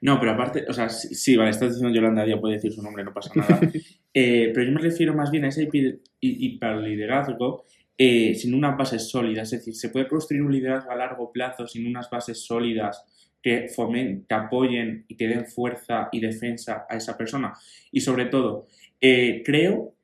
No, 0.00 0.18
pero 0.20 0.32
aparte, 0.32 0.64
o 0.68 0.72
sea, 0.72 0.88
sí, 0.88 1.14
sí, 1.14 1.36
vale, 1.36 1.50
estás 1.50 1.70
diciendo 1.74 1.94
Yolanda 1.94 2.24
Díaz, 2.24 2.40
puede 2.40 2.54
decir 2.56 2.72
su 2.72 2.82
nombre, 2.82 3.04
no 3.04 3.12
pasa 3.14 3.32
nada. 3.34 3.58
Eh, 4.14 4.50
pero 4.52 4.66
yo 4.66 4.72
me 4.72 4.80
refiero 4.82 5.14
más 5.14 5.30
bien 5.30 5.46
a 5.46 5.48
ese 5.48 5.66
hiper- 5.66 6.00
hi- 6.20 6.36
hiperliderazgo 6.46 7.64
eh, 8.04 8.34
sin 8.34 8.52
unas 8.52 8.76
bases 8.76 9.08
sólidas. 9.08 9.52
Es 9.52 9.60
decir, 9.60 9.76
se 9.76 9.90
puede 9.90 10.08
construir 10.08 10.42
un 10.42 10.50
liderazgo 10.50 10.90
a 10.90 10.96
largo 10.96 11.30
plazo 11.30 11.68
sin 11.68 11.86
unas 11.86 12.10
bases 12.10 12.44
sólidas 12.44 13.04
que 13.40 13.68
fomen, 13.68 14.26
que 14.28 14.34
apoyen 14.34 15.04
y 15.06 15.14
que 15.14 15.28
den 15.28 15.46
fuerza 15.46 16.08
y 16.10 16.18
defensa 16.18 16.84
a 16.90 16.96
esa 16.96 17.16
persona. 17.16 17.52
Y 17.92 18.00
sobre 18.00 18.24
todo, 18.24 18.66
eh, 19.00 19.44
creo 19.44 19.94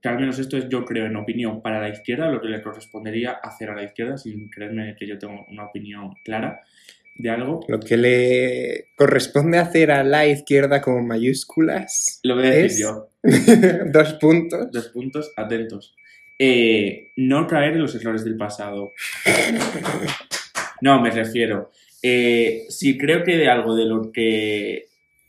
que 0.00 0.08
al 0.08 0.18
menos 0.18 0.38
esto 0.38 0.56
es 0.56 0.66
yo 0.70 0.86
creo 0.86 1.04
en 1.04 1.16
opinión 1.16 1.60
para 1.60 1.78
la 1.78 1.90
izquierda, 1.90 2.30
lo 2.30 2.40
que 2.40 2.48
le 2.48 2.62
correspondería 2.62 3.32
hacer 3.32 3.68
a 3.68 3.76
la 3.76 3.82
izquierda, 3.82 4.16
sin 4.16 4.48
creerme 4.48 4.96
que 4.98 5.06
yo 5.06 5.18
tengo 5.18 5.44
una 5.50 5.66
opinión 5.66 6.14
clara 6.24 6.62
de 7.16 7.28
algo. 7.28 7.60
Lo 7.68 7.80
que 7.80 7.98
le 7.98 8.86
corresponde 8.96 9.58
hacer 9.58 9.90
a 9.90 10.04
la 10.04 10.26
izquierda 10.26 10.80
con 10.80 11.06
mayúsculas 11.06 12.18
Lo 12.22 12.36
voy 12.36 12.46
a 12.46 12.50
decir 12.50 12.64
es 12.64 12.78
yo. 12.78 13.10
dos 13.92 14.14
puntos. 14.14 14.72
Dos 14.72 14.88
puntos, 14.88 15.30
atentos. 15.36 15.94
Eh, 16.44 17.12
no 17.18 17.46
caer 17.46 17.74
en 17.74 17.82
los 17.82 17.94
errores 17.94 18.24
del 18.24 18.36
pasado. 18.36 18.90
No, 20.80 21.00
me 21.00 21.12
refiero. 21.12 21.70
eh, 22.02 22.64
si 22.68 22.98
creo 22.98 23.22
que 23.22 23.36
de 23.36 23.48
algo 23.48 23.76
de 23.76 23.84
lo 23.84 24.10
que. 24.10 24.86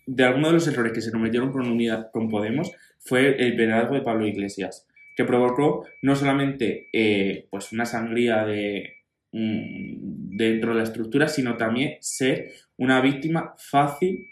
De 0.07 0.23
alguno 0.23 0.47
de 0.47 0.53
los 0.53 0.67
errores 0.67 0.91
que 0.91 1.01
se 1.01 1.11
cometieron 1.11 1.51
con 1.51 1.67
Unidad 1.69 2.09
con 2.11 2.29
Podemos 2.29 2.71
fue 2.97 3.35
el 3.37 3.51
liderazgo 3.51 3.93
de 3.93 4.01
Pablo 4.01 4.25
Iglesias, 4.25 4.87
que 5.15 5.23
provocó 5.23 5.85
no 6.01 6.15
solamente 6.15 6.89
eh, 6.91 7.45
pues 7.51 7.71
una 7.71 7.85
sangría 7.85 8.43
de, 8.45 8.95
mm, 9.33 10.35
dentro 10.35 10.71
de 10.71 10.77
la 10.77 10.83
estructura, 10.83 11.27
sino 11.27 11.57
también 11.57 11.97
ser 12.01 12.53
una 12.77 13.01
víctima 13.01 13.53
fácil 13.59 14.25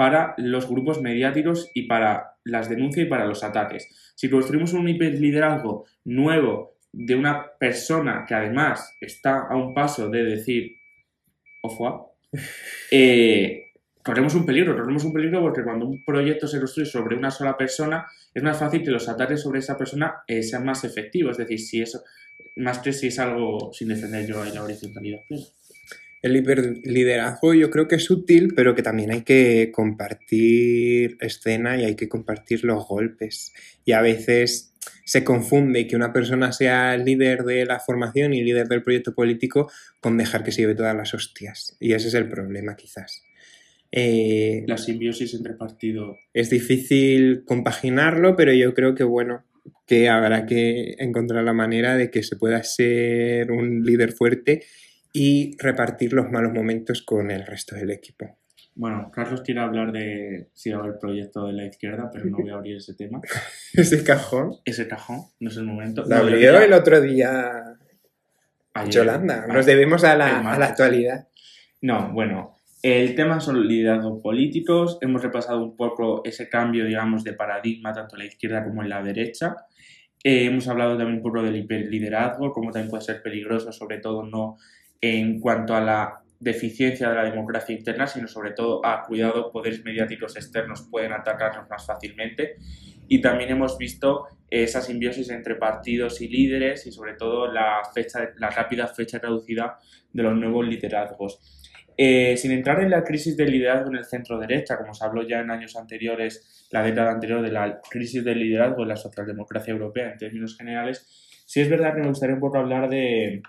para 0.00 0.32
los 0.38 0.66
grupos 0.66 1.02
mediáticos 1.02 1.70
y 1.74 1.82
para 1.82 2.38
las 2.44 2.70
denuncias 2.70 3.06
y 3.06 3.10
para 3.10 3.26
los 3.26 3.44
ataques. 3.44 3.86
Si 4.14 4.30
construimos 4.30 4.72
un 4.72 4.88
hiperliderazgo 4.88 5.84
nuevo 6.06 6.78
de 6.90 7.16
una 7.16 7.50
persona 7.58 8.24
que 8.26 8.34
además 8.34 8.96
está 8.98 9.40
a 9.40 9.56
un 9.56 9.74
paso 9.74 10.08
de 10.08 10.24
decir 10.24 10.74
ofua, 11.60 12.06
eh, 12.90 13.72
corremos 14.02 14.34
un 14.34 14.46
peligro, 14.46 14.74
corremos 14.74 15.04
un 15.04 15.12
peligro 15.12 15.42
porque 15.42 15.64
cuando 15.64 15.86
un 15.86 16.02
proyecto 16.02 16.48
se 16.48 16.60
construye 16.60 16.88
sobre 16.88 17.14
una 17.14 17.30
sola 17.30 17.58
persona, 17.58 18.06
es 18.32 18.42
más 18.42 18.58
fácil 18.58 18.82
que 18.82 18.90
los 18.92 19.06
ataques 19.06 19.42
sobre 19.42 19.58
esa 19.58 19.76
persona 19.76 20.22
eh, 20.26 20.42
sean 20.42 20.64
más 20.64 20.82
efectivos. 20.82 21.32
Es 21.32 21.46
decir, 21.46 21.60
si 21.60 21.82
eso, 21.82 22.02
más 22.56 22.78
que 22.78 22.94
si 22.94 23.08
es 23.08 23.18
algo 23.18 23.70
sin 23.74 23.88
defender 23.88 24.26
yo 24.26 24.42
la 24.42 24.64
horizontalidad 24.64 25.20
plena. 25.28 25.44
El 26.22 26.36
hiperliderazgo 26.36 27.54
yo 27.54 27.70
creo 27.70 27.88
que 27.88 27.96
es 27.96 28.10
útil, 28.10 28.52
pero 28.54 28.74
que 28.74 28.82
también 28.82 29.10
hay 29.10 29.22
que 29.22 29.70
compartir 29.72 31.16
escena 31.20 31.80
y 31.80 31.84
hay 31.84 31.96
que 31.96 32.08
compartir 32.08 32.64
los 32.64 32.86
golpes. 32.86 33.52
Y 33.86 33.92
a 33.92 34.02
veces 34.02 34.74
se 35.04 35.24
confunde 35.24 35.86
que 35.86 35.96
una 35.96 36.12
persona 36.12 36.52
sea 36.52 36.96
líder 36.96 37.44
de 37.44 37.64
la 37.64 37.80
formación 37.80 38.34
y 38.34 38.42
líder 38.42 38.68
del 38.68 38.82
proyecto 38.82 39.14
político 39.14 39.70
con 40.00 40.18
dejar 40.18 40.44
que 40.44 40.52
se 40.52 40.62
lleve 40.62 40.74
todas 40.74 40.96
las 40.96 41.14
hostias. 41.14 41.76
Y 41.80 41.94
ese 41.94 42.08
es 42.08 42.14
el 42.14 42.28
problema 42.28 42.76
quizás. 42.76 43.22
Eh, 43.92 44.62
La 44.66 44.78
simbiosis 44.78 45.34
entre 45.34 45.54
partido. 45.54 46.16
es 46.32 46.50
difícil 46.50 47.44
compaginarlo, 47.44 48.36
pero 48.36 48.52
yo 48.52 48.72
creo 48.72 48.94
que 48.94 49.04
bueno, 49.04 49.44
que 49.86 50.08
habrá 50.08 50.46
que 50.46 50.94
encontrar 50.98 51.42
la 51.44 51.52
manera 51.52 51.96
de 51.96 52.10
que 52.10 52.22
se 52.22 52.36
pueda 52.36 52.62
ser 52.62 53.50
un 53.50 53.82
líder 53.84 54.12
fuerte 54.12 54.62
y 55.12 55.56
repartir 55.58 56.12
los 56.12 56.30
malos 56.30 56.52
momentos 56.52 57.02
con 57.02 57.30
el 57.30 57.46
resto 57.46 57.74
del 57.74 57.90
equipo. 57.90 58.38
Bueno, 58.74 59.10
Carlos 59.12 59.42
quiere 59.42 59.60
hablar 59.60 59.92
de 59.92 60.48
si 60.54 60.70
va 60.70 60.78
haber 60.78 60.98
proyecto 60.98 61.46
de 61.46 61.52
la 61.52 61.66
izquierda, 61.66 62.08
pero 62.12 62.24
no 62.26 62.38
voy 62.38 62.50
a 62.50 62.54
abrir 62.54 62.76
ese 62.76 62.94
tema. 62.94 63.20
Ese 63.74 64.02
cajón 64.04 64.56
Ese 64.64 64.88
cajón, 64.88 65.22
no 65.40 65.50
es 65.50 65.56
el 65.56 65.64
momento. 65.64 66.02
lo 66.02 66.08
No, 66.08 66.16
abrió 66.16 66.58
el 66.60 66.72
otro 66.72 67.00
día 67.00 67.76
ayer. 68.74 68.92
Yolanda, 68.92 69.44
Ah, 69.48 69.52
nos 69.52 69.66
debemos 69.66 70.04
a 70.04 70.16
la, 70.16 70.40
el 70.40 70.46
a 70.46 70.58
la 70.58 70.66
actualidad. 70.66 71.28
No, 71.82 72.12
bueno, 72.12 72.56
el 72.82 73.14
tema 73.14 73.40
son 73.40 73.66
liderazgos 73.66 74.22
políticos. 74.22 74.98
Hemos 75.00 75.22
repasado 75.22 75.62
un 75.62 75.76
poco 75.76 76.22
ese 76.24 76.48
cambio, 76.48 76.84
digamos, 76.86 77.24
de 77.24 77.34
paradigma 77.34 77.92
tanto 77.92 78.16
en 78.16 78.20
la 78.20 78.26
izquierda 78.26 78.64
como 78.64 78.82
en 78.82 78.88
la 78.88 79.02
derecha. 79.02 79.56
Eh, 80.22 80.46
hemos 80.46 80.68
hablado 80.68 80.96
también 80.96 81.16
un 81.16 81.22
poco 81.22 81.42
del 81.42 81.56
hiperliderazgo, 81.56 82.52
cómo 82.52 82.70
también 82.70 82.90
puede 82.90 83.02
ser 83.02 83.22
peligroso, 83.22 83.72
sobre 83.72 83.98
todo 83.98 84.24
no 84.24 84.56
en 85.00 85.40
cuanto 85.40 85.74
a 85.74 85.80
la 85.80 86.20
deficiencia 86.38 87.10
de 87.10 87.16
la 87.16 87.24
democracia 87.24 87.74
interna, 87.74 88.06
sino 88.06 88.26
sobre 88.26 88.52
todo 88.52 88.84
a 88.84 89.02
cuidado, 89.02 89.52
poderes 89.52 89.84
mediáticos 89.84 90.36
externos 90.36 90.88
pueden 90.90 91.12
atacarnos 91.12 91.68
más 91.68 91.86
fácilmente. 91.86 92.56
Y 93.08 93.20
también 93.20 93.50
hemos 93.50 93.76
visto 93.76 94.26
esa 94.48 94.80
simbiosis 94.80 95.30
entre 95.30 95.56
partidos 95.56 96.20
y 96.20 96.28
líderes 96.28 96.86
y 96.86 96.92
sobre 96.92 97.14
todo 97.14 97.50
la, 97.52 97.82
fecha, 97.94 98.30
la 98.38 98.50
rápida 98.50 98.86
fecha 98.88 99.18
reducida 99.18 99.78
de 100.12 100.22
los 100.22 100.36
nuevos 100.36 100.66
liderazgos. 100.66 101.40
Eh, 101.96 102.36
sin 102.38 102.52
entrar 102.52 102.82
en 102.82 102.90
la 102.90 103.04
crisis 103.04 103.36
del 103.36 103.50
liderazgo 103.50 103.90
en 103.90 103.96
el 103.96 104.04
centro 104.04 104.38
derecha, 104.38 104.78
como 104.78 104.94
se 104.94 105.04
habló 105.04 105.26
ya 105.26 105.40
en 105.40 105.50
años 105.50 105.76
anteriores, 105.76 106.66
la 106.70 106.82
década 106.82 107.10
anterior 107.10 107.42
de 107.42 107.52
la 107.52 107.80
crisis 107.90 108.24
del 108.24 108.38
liderazgo 108.38 108.82
en 108.82 108.88
la 108.88 108.96
socialdemocracia 108.96 109.72
europea 109.72 110.12
en 110.12 110.18
términos 110.18 110.56
generales, 110.56 111.06
sí 111.44 111.60
es 111.60 111.68
verdad 111.68 111.94
que 111.94 112.00
me 112.00 112.08
gustaría 112.08 112.36
un 112.36 112.40
poco 112.40 112.58
hablar 112.58 112.88
de, 112.88 113.42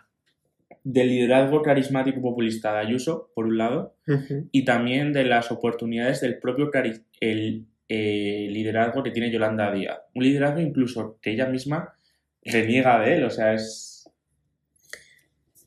del 0.83 1.09
liderazgo 1.09 1.61
carismático 1.61 2.21
populista 2.21 2.73
de 2.73 2.79
Ayuso, 2.79 3.31
por 3.35 3.45
un 3.45 3.57
lado, 3.57 3.95
y 4.51 4.65
también 4.65 5.13
de 5.13 5.25
las 5.25 5.51
oportunidades 5.51 6.21
del 6.21 6.39
propio 6.39 6.71
el, 7.19 7.65
eh, 7.87 8.47
liderazgo 8.49 9.03
que 9.03 9.11
tiene 9.11 9.31
Yolanda 9.31 9.71
Díaz. 9.71 9.99
Un 10.15 10.23
liderazgo 10.23 10.59
incluso 10.59 11.19
que 11.21 11.31
ella 11.31 11.47
misma 11.47 11.93
reniega 12.43 12.99
de 12.99 13.15
él, 13.15 13.23
o 13.25 13.29
sea, 13.29 13.53
es... 13.53 14.09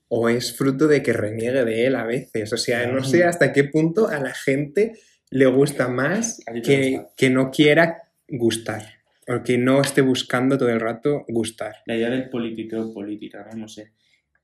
O 0.09 0.29
es 0.29 0.57
fruto 0.57 0.87
de 0.87 1.03
que 1.03 1.13
reniegue 1.13 1.65
de 1.65 1.87
él 1.87 1.97
a 1.97 2.05
veces. 2.05 2.53
O 2.53 2.57
sea, 2.57 2.87
no 2.87 3.03
sé 3.03 3.25
hasta 3.25 3.53
qué 3.53 3.65
punto 3.65 4.09
a 4.09 4.21
la 4.21 4.33
gente 4.33 4.93
le 5.31 5.47
gusta 5.47 5.89
más 5.89 6.41
que, 6.63 6.99
gusta. 6.99 7.15
que 7.17 7.31
no 7.31 7.51
quiera 7.51 8.03
gustar. 8.29 8.83
O 9.27 9.43
que 9.43 9.59
no 9.59 9.81
esté 9.81 10.03
buscando 10.03 10.59
todo 10.59 10.69
el 10.69 10.81
rato 10.81 11.25
gustar. 11.29 11.77
la 11.87 11.97
idea 11.97 12.11
del 12.11 12.29
político 12.29 12.93
política, 12.93 13.45
¿no? 13.51 13.63
No 13.63 13.69
sé. 13.69 13.93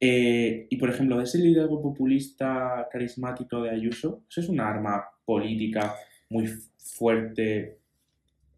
Eh, 0.00 0.66
y 0.70 0.76
por 0.76 0.88
ejemplo, 0.88 1.20
ese 1.20 1.38
liderazgo 1.38 1.82
populista 1.82 2.88
carismático 2.90 3.62
de 3.62 3.70
Ayuso, 3.70 4.24
eso 4.30 4.40
es 4.40 4.48
una 4.48 4.68
arma 4.68 5.04
política 5.24 5.94
muy 6.30 6.48
fuerte. 6.78 7.78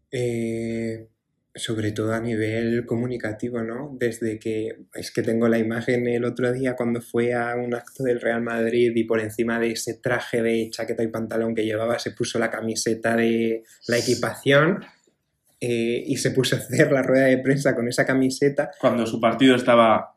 Eh, 0.09 1.07
sobre 1.55 1.91
todo 1.91 2.13
a 2.13 2.19
nivel 2.19 2.85
comunicativo, 2.85 3.61
¿no? 3.61 3.95
Desde 3.99 4.39
que 4.39 4.85
es 4.93 5.11
que 5.11 5.21
tengo 5.21 5.47
la 5.47 5.59
imagen 5.59 6.07
el 6.07 6.25
otro 6.25 6.51
día 6.51 6.75
cuando 6.75 6.99
fue 7.01 7.33
a 7.33 7.55
un 7.55 7.75
acto 7.75 8.03
del 8.03 8.21
Real 8.21 8.41
Madrid 8.41 8.91
y 8.95 9.03
por 9.03 9.19
encima 9.19 9.59
de 9.59 9.71
ese 9.71 9.95
traje 9.95 10.41
de 10.41 10.69
chaqueta 10.71 11.03
y 11.03 11.07
pantalón 11.07 11.53
que 11.53 11.65
llevaba 11.65 11.99
se 11.99 12.11
puso 12.11 12.39
la 12.39 12.49
camiseta 12.49 13.15
de 13.15 13.63
la 13.87 13.97
equipación 13.97 14.83
eh, 15.59 16.03
y 16.07 16.17
se 16.17 16.31
puso 16.31 16.55
a 16.55 16.59
hacer 16.59 16.91
la 16.91 17.03
rueda 17.03 17.27
de 17.27 17.37
prensa 17.37 17.75
con 17.75 17.87
esa 17.87 18.05
camiseta 18.05 18.71
Cuando 18.79 19.05
su 19.05 19.21
partido 19.21 19.55
estaba. 19.55 20.12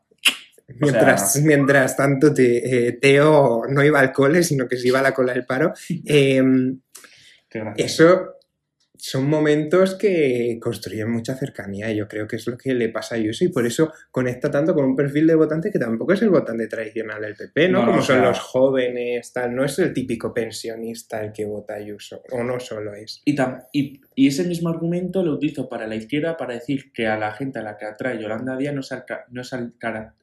Mientras, 0.79 1.35
mientras 1.43 1.95
tanto, 1.97 2.33
te- 2.33 2.87
eh, 2.87 2.91
Teo 2.93 3.63
no 3.69 3.83
iba 3.83 3.99
al 3.99 4.11
cole, 4.11 4.43
sino 4.43 4.67
que 4.67 4.77
se 4.77 4.87
iba 4.89 4.99
a 4.99 5.03
la 5.03 5.13
cola 5.13 5.33
del 5.33 5.45
paro. 5.45 5.73
Em, 6.05 6.79
eso 7.77 8.36
son 8.97 9.29
momentos 9.29 9.95
que 9.95 10.57
construyen 10.61 11.11
mucha 11.11 11.35
cercanía. 11.35 11.91
Yo 11.91 12.07
creo 12.07 12.27
que 12.27 12.35
es 12.37 12.47
lo 12.47 12.57
que 12.57 12.73
le 12.73 12.89
pasa 12.89 13.15
a 13.15 13.17
Ayuso 13.17 13.45
y 13.45 13.49
por 13.49 13.65
eso 13.65 13.91
conecta 14.11 14.49
tanto 14.51 14.73
con 14.73 14.85
un 14.85 14.95
perfil 14.95 15.27
de 15.27 15.35
votante 15.35 15.71
que 15.71 15.79
tampoco 15.79 16.13
es 16.13 16.21
el 16.21 16.29
votante 16.29 16.67
tradicional 16.67 17.21
del 17.21 17.35
PP, 17.35 17.69
¿no? 17.69 17.79
No, 17.81 17.85
Como 17.87 17.99
o 17.99 18.01
son 18.01 18.21
los 18.21 18.39
jóvenes, 18.39 19.31
tal. 19.33 19.55
No 19.55 19.63
es 19.65 19.77
el 19.79 19.93
típico 19.93 20.33
pensionista 20.33 21.21
el 21.23 21.31
que 21.31 21.45
vota 21.45 21.75
Ayuso, 21.75 22.21
o 22.31 22.43
no 22.43 22.59
solo 22.59 22.93
es. 22.93 23.21
Y, 23.25 23.35
tam- 23.35 23.63
y, 23.71 24.01
y 24.15 24.27
ese 24.27 24.43
mismo 24.43 24.69
argumento 24.69 25.23
lo 25.23 25.33
utilizo 25.33 25.69
para 25.69 25.87
la 25.87 25.95
izquierda 25.95 26.35
para 26.37 26.53
decir 26.55 26.91
que 26.91 27.07
a 27.07 27.17
la 27.17 27.31
gente 27.33 27.59
a 27.59 27.63
la 27.63 27.77
que 27.77 27.85
atrae 27.85 28.21
Yolanda 28.21 28.57
Díaz 28.57 28.73
no 28.73 28.81
es 28.81 28.91
al, 28.91 29.05
no 29.31 29.41
es 29.41 29.53
al, 29.53 29.73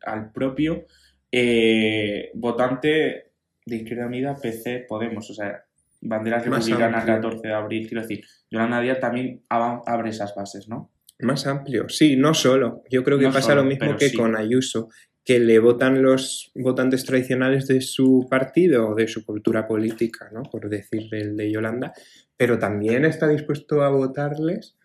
al 0.03 0.33
propio 0.33 0.85
eh, 1.33 2.31
votante 2.35 3.31
de 3.67 3.77
Izquierda 3.77 4.07
Unida, 4.07 4.37
PC, 4.37 4.85
Podemos, 4.89 5.31
o 5.31 5.35
sea, 5.35 5.64
bandera 6.05 6.39
republicana 6.39 6.99
amplio. 6.99 7.15
14 7.17 7.49
de 7.49 7.55
abril, 7.55 7.89
quiero 7.89 8.03
decir, 8.03 8.25
Yolanda 8.51 8.81
Díaz 8.81 9.01
también 9.01 9.43
abre 9.49 10.11
esas 10.11 10.35
bases, 10.35 10.69
¿no? 10.69 10.93
Más 11.19 11.47
amplio, 11.47 11.89
sí, 11.89 12.17
no 12.17 12.35
solo. 12.35 12.83
Yo 12.91 13.03
creo 13.05 13.19
que 13.19 13.27
No 13.27 13.33
pasa 13.33 13.51
solo, 13.51 13.63
lo 13.63 13.69
mismo 13.69 13.97
que 13.97 14.11
sí. 14.11 14.17
con 14.17 14.37
Ayuso, 14.37 14.89
que 15.25 15.39
le 15.39 15.59
votan 15.59 16.03
los 16.03 16.53
votantes 16.55 17.05
tradicionales 17.05 17.67
de 17.67 17.81
su 17.81 18.27
partido 18.29 18.89
o 18.89 18.95
de 18.95 19.09
su 19.09 19.25
cultura 19.25 19.67
política, 19.67 20.29
¿no? 20.33 20.43
Por 20.43 20.69
decir 20.69 21.09
el 21.13 21.37
de 21.37 21.51
Yolanda, 21.51 21.93
pero 22.37 22.59
también 22.59 23.05
está 23.05 23.27
dispuesto 23.29 23.83
a 23.83 23.89
votarles 23.89 24.77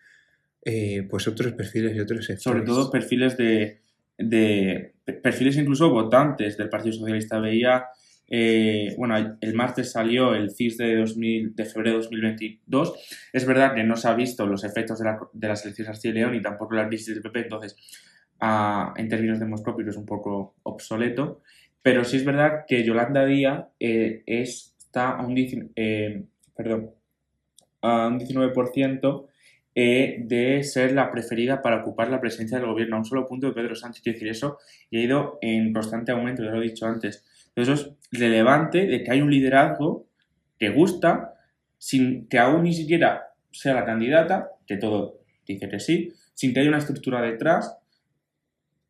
eh, 0.64 1.06
pues 1.10 1.26
otros 1.26 1.52
perfiles 1.52 1.94
y 1.96 2.00
otros 2.00 2.26
sectores. 2.26 2.42
sobre 2.42 2.62
todo 2.62 2.90
perfiles 2.90 3.36
de, 3.36 3.80
de 4.18 4.94
perfiles 5.22 5.56
incluso 5.56 5.90
votantes 5.90 6.56
del 6.56 6.68
Partido 6.68 6.94
Socialista. 6.94 7.40
Veía, 7.40 7.86
eh, 8.30 8.94
bueno, 8.96 9.36
el 9.40 9.54
martes 9.54 9.92
salió 9.92 10.34
el 10.34 10.50
CIS 10.50 10.78
de, 10.78 10.96
2000, 10.96 11.54
de 11.54 11.64
febrero 11.64 11.96
de 11.96 12.02
2022. 12.04 12.94
Es 13.32 13.44
verdad 13.46 13.74
que 13.74 13.84
no 13.84 13.96
se 13.96 14.08
ha 14.08 14.14
visto 14.14 14.46
los 14.46 14.64
efectos 14.64 14.98
de, 15.00 15.04
la, 15.06 15.18
de 15.32 15.48
las 15.48 15.64
elecciones 15.64 15.90
Castilla 15.92 16.12
y 16.12 16.18
León 16.18 16.34
y 16.36 16.42
tampoco 16.42 16.74
la 16.74 16.88
crisis 16.88 17.08
del 17.14 17.22
PP, 17.22 17.40
entonces 17.40 17.76
ah, 18.40 18.94
en 18.96 19.08
términos 19.08 19.38
demoscópicos 19.40 19.94
es 19.94 19.98
un 19.98 20.06
poco 20.06 20.54
obsoleto. 20.62 21.42
Pero 21.82 22.04
sí 22.04 22.18
es 22.18 22.24
verdad 22.24 22.64
que 22.68 22.84
Yolanda 22.84 23.24
Díaz 23.24 23.66
eh, 23.80 24.22
es- 24.26 24.74
está 24.78 25.10
a 25.10 25.26
un, 25.26 25.34
19 25.34 25.72
eh, 25.76 26.24
perdón, 26.54 26.90
a 27.82 28.08
un 28.08 28.18
19% 28.18 29.28
eh, 29.74 30.18
de 30.26 30.62
ser 30.64 30.92
la 30.92 31.10
preferida 31.10 31.62
para 31.62 31.78
ocupar 31.82 32.10
la 32.10 32.20
presidencia 32.20 32.58
del 32.58 32.66
gobierno, 32.66 32.96
a 32.96 32.98
un 33.00 33.04
solo 33.04 33.26
punto 33.26 33.46
de 33.46 33.52
Pedro 33.54 33.74
Sánchez. 33.74 34.02
Quiero 34.02 34.16
decir, 34.16 34.28
eso 34.30 34.58
y 34.90 34.98
ha 34.98 35.02
ido 35.04 35.38
en 35.40 35.72
constante 35.72 36.12
aumento, 36.12 36.42
ya 36.44 36.50
lo 36.50 36.60
he 36.60 36.66
dicho 36.68 36.86
antes. 36.86 37.24
Eso 37.60 37.74
es 37.74 37.90
relevante 38.12 38.86
de 38.86 39.02
que 39.04 39.10
hay 39.12 39.20
un 39.22 39.30
liderazgo 39.30 40.06
que 40.58 40.70
gusta, 40.70 41.34
sin 41.78 42.28
que 42.28 42.38
aún 42.38 42.64
ni 42.64 42.74
siquiera 42.74 43.32
sea 43.50 43.74
la 43.74 43.84
candidata, 43.84 44.50
que 44.66 44.76
todo 44.76 45.20
dice 45.46 45.68
que 45.68 45.80
sí, 45.80 46.12
sin 46.34 46.52
que 46.54 46.60
haya 46.60 46.68
una 46.68 46.78
estructura 46.78 47.20
detrás. 47.22 47.76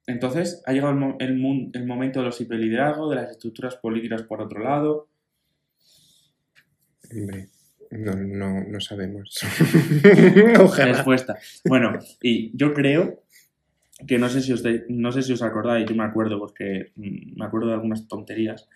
Entonces 0.07 0.63
ha 0.67 0.73
llegado 0.73 0.93
el, 0.93 0.99
mo- 0.99 1.17
el 1.21 1.37
mun- 1.37 1.71
el 1.75 1.87
momento 1.87 2.21
de 2.21 2.27
los 2.27 2.41
hiperliderazgos, 2.41 3.11
de 3.11 3.17
las 3.17 3.31
estructuras 3.31 3.77
políticas 3.77 4.23
por 4.25 4.41
otro 4.43 4.63
lado. 4.63 5.09
Hombre, 7.13 7.49
no, 7.91 8.13
no, 8.15 8.65
no 8.65 8.81
sabemos. 8.81 9.39
Ojalá. 10.61 10.93
respuesta. 10.93 11.39
Bueno, 11.65 11.99
y 12.23 12.57
yo 12.57 12.73
creo 12.75 13.23
que 14.07 14.19
no 14.19 14.29
sé 14.29 14.41
si 14.41 14.53
os, 14.53 14.63
de- 14.63 14.85
no 14.89 15.13
sé 15.13 15.23
si 15.23 15.33
os 15.33 15.43
acordáis, 15.43 15.87
yo 15.89 15.95
me 15.97 16.05
acuerdo 16.05 16.39
porque 16.39 16.93
mm, 16.97 17.39
me 17.39 17.45
acuerdo 17.45 17.69
de 17.69 17.75
algunas 17.75 18.07
tonterías, 18.09 18.69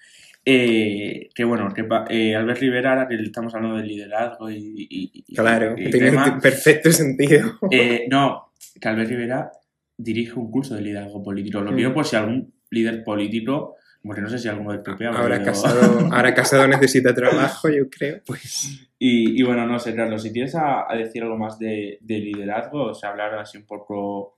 eh, 0.44 1.28
que 1.34 1.44
bueno, 1.44 1.72
que 1.72 1.86
eh, 2.10 2.36
Albert 2.36 2.60
Rivera, 2.60 2.90
ahora 2.90 3.08
que 3.08 3.14
estamos 3.16 3.54
hablando 3.54 3.78
de 3.78 3.84
liderazgo 3.84 4.50
y, 4.50 5.24
Claro, 5.34 5.74
y 5.78 5.90
tiene 5.90 6.10
tema, 6.10 6.38
perfecto 6.42 6.92
sentido. 6.92 7.58
eh, 7.70 8.06
no, 8.10 8.52
que 8.80 8.88
Albert 8.88 9.08
Rivera 9.10 9.50
dirige 9.96 10.38
un 10.38 10.50
curso 10.50 10.74
de 10.74 10.82
liderazgo 10.82 11.22
político. 11.22 11.60
Lo 11.60 11.72
Mm. 11.72 11.76
digo 11.76 11.94
por 11.94 12.04
si 12.04 12.16
algún 12.16 12.52
líder 12.70 13.02
político, 13.04 13.76
porque 14.02 14.20
no 14.20 14.28
sé 14.28 14.38
si 14.38 14.48
alguno 14.48 14.72
del 14.72 14.82
PP 14.82 15.06
habrá 15.06 15.20
Ahora 15.20 15.42
casado, 15.42 16.08
ahora 16.12 16.34
casado 16.34 16.68
necesita 16.68 17.14
trabajo, 17.14 17.70
yo 17.70 17.88
creo. 17.88 18.20
Pues, 18.26 18.90
y, 18.98 19.42
bueno, 19.42 19.66
no 19.66 19.78
sé, 19.78 19.94
Carlos, 19.94 20.22
si 20.22 20.30
quieres 20.32 20.54
a, 20.56 20.90
a 20.90 20.96
decir 20.96 21.22
algo 21.22 21.38
más 21.38 21.58
de, 21.58 21.98
de 22.02 22.18
liderazgo, 22.18 22.86
o 22.86 22.94
sea, 22.94 23.10
hablar 23.10 23.34
así 23.34 23.56
un 23.56 23.64
poco 23.66 24.36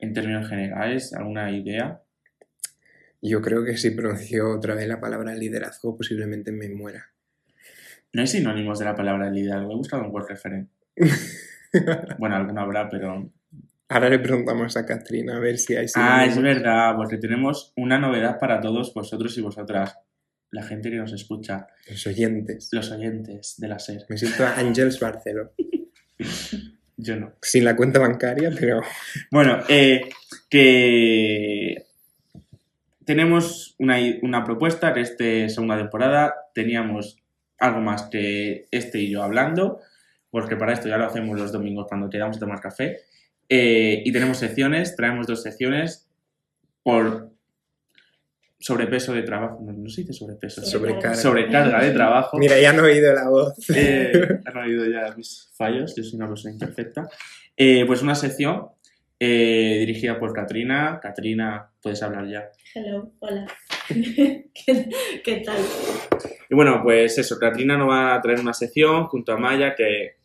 en 0.00 0.12
términos 0.12 0.48
generales, 0.48 1.12
alguna 1.14 1.50
idea. 1.50 2.02
Yo 3.22 3.40
creo 3.42 3.64
que 3.64 3.76
si 3.76 3.90
pronuncio 3.90 4.50
otra 4.56 4.74
vez 4.74 4.86
la 4.88 5.00
palabra 5.00 5.34
liderazgo, 5.34 5.96
posiblemente 5.96 6.52
me 6.52 6.68
muera. 6.68 7.06
No 8.12 8.20
hay 8.20 8.26
sinónimos 8.28 8.78
de 8.78 8.84
la 8.84 8.94
palabra 8.94 9.30
liderazgo, 9.30 9.72
he 9.72 9.76
buscado 9.76 10.04
un 10.04 10.10
word 10.14 10.28
referent. 10.28 10.70
Bueno, 12.18 12.36
alguno 12.36 12.60
habrá, 12.62 12.88
pero... 12.88 13.30
Ahora 13.88 14.08
le 14.08 14.18
preguntamos 14.18 14.76
a 14.78 14.86
Katrina 14.86 15.36
a 15.36 15.40
ver 15.40 15.58
si 15.58 15.74
hay 15.76 15.86
Ah, 15.94 16.24
es 16.24 16.32
sinónimos. 16.34 16.42
verdad, 16.62 16.96
porque 16.96 17.18
tenemos 17.18 17.72
una 17.76 17.98
novedad 17.98 18.38
para 18.40 18.60
todos 18.60 18.94
vosotros 18.94 19.36
y 19.36 19.42
vosotras, 19.42 19.98
la 20.50 20.62
gente 20.62 20.90
que 20.90 20.96
nos 20.96 21.12
escucha, 21.12 21.66
Los 21.90 22.06
oyentes. 22.06 22.70
los 22.72 22.90
oyentes 22.90 23.56
de 23.58 23.68
la 23.68 23.78
SER. 23.78 24.06
Me 24.08 24.16
siento 24.16 24.46
Ángels 24.46 24.98
Barceló. 24.98 25.52
Yo 26.96 27.16
no. 27.16 27.32
Sin 27.42 27.64
la 27.64 27.76
cuenta 27.76 27.98
bancaria, 27.98 28.50
pero 28.58 28.80
Bueno, 29.30 29.62
eh, 29.68 30.08
que 30.48 31.84
tenemos 33.04 33.74
una, 33.78 33.96
una 34.22 34.44
propuesta 34.44 34.92
que 34.94 35.00
esta 35.00 35.48
segunda 35.48 35.76
temporada 35.76 36.34
teníamos 36.54 37.18
algo 37.58 37.80
más 37.80 38.04
que 38.04 38.66
este 38.70 38.98
y 38.98 39.10
yo 39.10 39.22
hablando, 39.22 39.80
porque 40.30 40.56
para 40.56 40.72
esto 40.72 40.88
ya 40.88 40.98
lo 40.98 41.06
hacemos 41.06 41.38
los 41.38 41.52
domingos 41.52 41.86
cuando 41.88 42.10
quedamos 42.10 42.36
a 42.36 42.40
tomar 42.40 42.60
café. 42.60 42.98
Eh, 43.48 44.02
y 44.04 44.12
tenemos 44.12 44.38
secciones, 44.38 44.96
traemos 44.96 45.26
dos 45.26 45.42
secciones 45.42 46.08
por 46.82 47.30
sobrepeso 48.58 49.12
de 49.12 49.22
trabajo, 49.22 49.60
no, 49.62 49.72
no 49.72 49.88
se 49.88 50.00
dice 50.02 50.12
sobrepeso, 50.12 50.62
Sobrecarga. 50.62 51.14
sobrecarga 51.14 51.84
de 51.84 51.90
trabajo. 51.92 52.38
Mira, 52.38 52.58
ya 52.60 52.70
han 52.70 52.80
oído 52.80 53.12
la 53.14 53.28
voz. 53.28 53.54
Eh, 53.74 54.10
han 54.44 54.56
oído 54.56 54.86
ya 54.86 55.14
mis 55.16 55.50
fallos, 55.56 55.94
yo 55.96 56.02
soy 56.02 56.16
una 56.16 56.28
persona 56.28 56.52
imperfecta. 56.54 57.08
Eh, 57.56 57.84
pues 57.86 58.02
una 58.02 58.14
sección 58.14 58.68
eh, 59.20 59.76
dirigida 59.80 60.18
por 60.18 60.32
Katrina. 60.32 60.98
Katrina, 61.02 61.70
puedes 61.82 62.02
hablar 62.02 62.28
ya. 62.28 62.50
Hello, 62.74 63.12
hola. 63.20 63.46
¿Qué, 63.88 64.44
qué 65.24 65.36
tal? 65.44 65.58
Y 66.48 66.54
bueno, 66.54 66.80
pues 66.82 67.18
eso, 67.18 67.38
Katrina 67.38 67.76
nos 67.76 67.88
va 67.90 68.14
a 68.14 68.20
traer 68.20 68.40
una 68.40 68.52
sección 68.54 69.04
junto 69.06 69.32
a 69.32 69.36
Maya 69.38 69.74
que... 69.74 70.16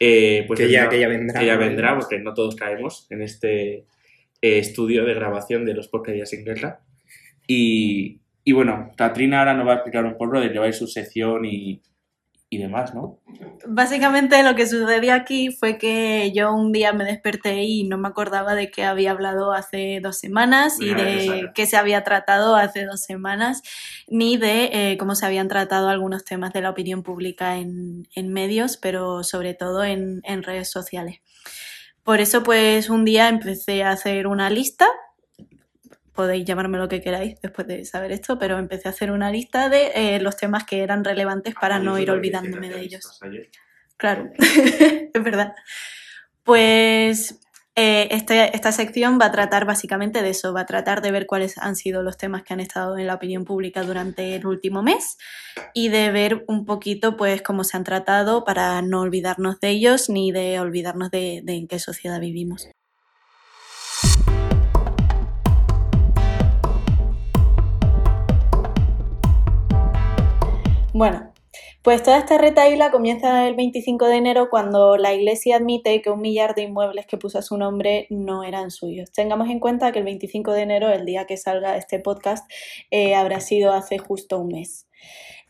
eh, 0.00 0.44
pues 0.46 0.58
que, 0.60 0.70
ya, 0.70 0.88
vendrá- 0.88 0.90
que 0.90 1.00
ya 1.00 1.08
vendrá. 1.08 1.40
que 1.40 1.46
ya 1.46 1.56
vendrá, 1.56 1.94
porque 1.98 2.18
no 2.18 2.34
todos 2.34 2.56
caemos 2.56 3.06
en 3.10 3.22
este 3.22 3.74
eh, 3.74 3.84
estudio 4.40 5.04
de 5.04 5.14
grabación 5.14 5.64
de 5.64 5.74
los 5.74 5.88
porquerías 5.88 6.32
en 6.32 6.44
guerra. 6.44 6.80
Y, 7.46 8.20
y 8.44 8.52
bueno, 8.52 8.90
Katrina 8.96 9.40
ahora 9.40 9.54
nos 9.54 9.66
va 9.66 9.72
a 9.72 9.74
explicar 9.76 10.04
un 10.04 10.16
poco 10.16 10.40
de 10.40 10.72
su 10.72 10.86
sección 10.86 11.44
y, 11.44 11.82
y 12.52 12.58
demás, 12.58 12.94
¿no? 12.94 13.18
Básicamente 13.66 14.42
lo 14.42 14.54
que 14.54 14.66
sucedió 14.66 15.14
aquí 15.14 15.50
fue 15.52 15.78
que 15.78 16.32
yo 16.34 16.52
un 16.52 16.70
día 16.70 16.92
me 16.92 17.04
desperté 17.04 17.62
y 17.62 17.84
no 17.84 17.96
me 17.96 18.08
acordaba 18.08 18.54
de 18.54 18.70
que 18.70 18.84
había 18.84 19.12
hablado 19.12 19.52
hace 19.54 20.00
dos 20.02 20.18
semanas 20.18 20.78
y 20.78 20.84
Mira, 20.84 21.02
de 21.02 21.50
qué 21.54 21.64
se 21.64 21.78
había 21.78 22.04
tratado 22.04 22.54
hace 22.54 22.84
dos 22.84 23.00
semanas, 23.00 23.62
ni 24.06 24.36
de 24.36 24.64
eh, 24.70 24.98
cómo 24.98 25.14
se 25.14 25.24
habían 25.24 25.48
tratado 25.48 25.88
algunos 25.88 26.26
temas 26.26 26.52
de 26.52 26.60
la 26.60 26.68
opinión 26.68 27.02
pública 27.02 27.56
en, 27.56 28.06
en 28.14 28.30
medios, 28.34 28.76
pero 28.76 29.24
sobre 29.24 29.54
todo 29.54 29.82
en, 29.82 30.20
en 30.24 30.42
redes 30.42 30.70
sociales. 30.70 31.20
Por 32.02 32.20
eso, 32.20 32.42
pues 32.42 32.90
un 32.90 33.06
día 33.06 33.30
empecé 33.30 33.82
a 33.82 33.92
hacer 33.92 34.26
una 34.26 34.50
lista. 34.50 34.86
Podéis 36.14 36.44
llamarme 36.44 36.78
lo 36.78 36.88
que 36.88 37.00
queráis 37.00 37.40
después 37.40 37.66
de 37.66 37.84
saber 37.84 38.12
esto, 38.12 38.38
pero 38.38 38.58
empecé 38.58 38.88
a 38.88 38.90
hacer 38.90 39.10
una 39.10 39.30
lista 39.30 39.68
de 39.68 39.92
eh, 39.94 40.20
los 40.20 40.36
temas 40.36 40.64
que 40.64 40.82
eran 40.82 41.04
relevantes 41.04 41.54
para 41.54 41.78
no 41.78 41.98
ir 41.98 42.10
olvidándome 42.10 42.68
de 42.68 42.80
ellos. 42.80 43.18
Claro, 43.96 44.30
es 44.38 45.22
verdad. 45.24 45.54
Pues 46.44 47.40
eh, 47.76 48.08
este- 48.10 48.54
esta 48.54 48.72
sección 48.72 49.18
va 49.20 49.26
a 49.26 49.32
tratar 49.32 49.64
básicamente 49.64 50.22
de 50.22 50.30
eso, 50.30 50.52
va 50.52 50.62
a 50.62 50.66
tratar 50.66 51.00
de 51.02 51.12
ver 51.12 51.26
cuáles 51.26 51.56
han 51.58 51.76
sido 51.76 52.02
los 52.02 52.16
temas 52.18 52.42
que 52.42 52.52
han 52.52 52.60
estado 52.60 52.98
en 52.98 53.06
la 53.06 53.14
opinión 53.14 53.44
pública 53.44 53.82
durante 53.82 54.34
el 54.34 54.46
último 54.46 54.82
mes 54.82 55.16
y 55.72 55.88
de 55.88 56.10
ver 56.10 56.44
un 56.48 56.64
poquito 56.66 57.16
pues 57.16 57.40
cómo 57.42 57.64
se 57.64 57.76
han 57.76 57.84
tratado 57.84 58.44
para 58.44 58.82
no 58.82 59.00
olvidarnos 59.00 59.60
de 59.60 59.70
ellos 59.70 60.10
ni 60.10 60.32
de 60.32 60.60
olvidarnos 60.60 61.10
de, 61.10 61.40
de 61.44 61.54
en 61.54 61.68
qué 61.68 61.78
sociedad 61.78 62.20
vivimos. 62.20 62.68
Bueno, 71.02 71.32
pues 71.82 72.04
toda 72.04 72.16
esta 72.16 72.38
retaíla 72.38 72.92
comienza 72.92 73.48
el 73.48 73.56
25 73.56 74.06
de 74.06 74.18
enero 74.18 74.48
cuando 74.48 74.96
la 74.96 75.12
Iglesia 75.12 75.56
admite 75.56 76.00
que 76.00 76.10
un 76.10 76.20
millar 76.20 76.54
de 76.54 76.62
inmuebles 76.62 77.06
que 77.06 77.16
puso 77.16 77.40
a 77.40 77.42
su 77.42 77.56
nombre 77.58 78.06
no 78.08 78.44
eran 78.44 78.70
suyos. 78.70 79.10
Tengamos 79.10 79.48
en 79.48 79.58
cuenta 79.58 79.90
que 79.90 79.98
el 79.98 80.04
25 80.04 80.52
de 80.52 80.62
enero, 80.62 80.90
el 80.90 81.04
día 81.04 81.26
que 81.26 81.36
salga 81.36 81.76
este 81.76 81.98
podcast, 81.98 82.48
eh, 82.92 83.16
habrá 83.16 83.40
sido 83.40 83.72
hace 83.72 83.98
justo 83.98 84.38
un 84.38 84.52
mes. 84.52 84.86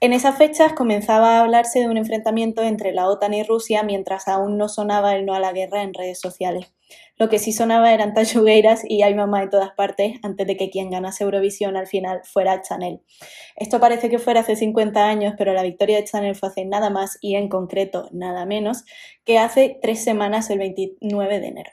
En 0.02 0.12
esas 0.12 0.36
fechas 0.36 0.72
comenzaba 0.72 1.36
a 1.36 1.42
hablarse 1.42 1.78
de 1.78 1.86
un 1.86 1.96
enfrentamiento 1.96 2.62
entre 2.62 2.92
la 2.92 3.08
OTAN 3.08 3.34
y 3.34 3.44
Rusia 3.44 3.84
mientras 3.84 4.26
aún 4.26 4.58
no 4.58 4.68
sonaba 4.68 5.14
el 5.14 5.24
no 5.24 5.34
a 5.34 5.38
la 5.38 5.52
guerra 5.52 5.84
en 5.84 5.94
redes 5.94 6.18
sociales. 6.18 6.72
Lo 7.18 7.28
que 7.28 7.38
sí 7.38 7.52
sonaba 7.52 7.94
eran 7.94 8.12
tallugueiras 8.12 8.82
y 8.84 9.02
hay 9.02 9.14
mamá 9.14 9.44
en 9.44 9.50
todas 9.50 9.70
partes 9.76 10.18
antes 10.24 10.44
de 10.46 10.56
que 10.56 10.70
quien 10.70 10.90
ganase 10.90 11.22
Eurovisión 11.22 11.76
al 11.76 11.86
final 11.86 12.22
fuera 12.24 12.62
Chanel. 12.62 13.00
Esto 13.54 13.78
parece 13.78 14.10
que 14.10 14.18
fuera 14.18 14.40
hace 14.40 14.56
50 14.56 15.08
años, 15.08 15.34
pero 15.38 15.52
la 15.52 15.62
victoria 15.62 15.98
de 15.98 16.04
Chanel 16.04 16.34
fue 16.34 16.48
hace 16.48 16.64
nada 16.64 16.90
más 16.90 17.18
y 17.20 17.36
en 17.36 17.48
concreto 17.48 18.08
nada 18.10 18.44
menos 18.44 18.84
que 19.24 19.38
hace 19.38 19.78
tres 19.80 20.02
semanas, 20.02 20.50
el 20.50 20.58
29 20.58 21.38
de 21.38 21.46
enero. 21.46 21.70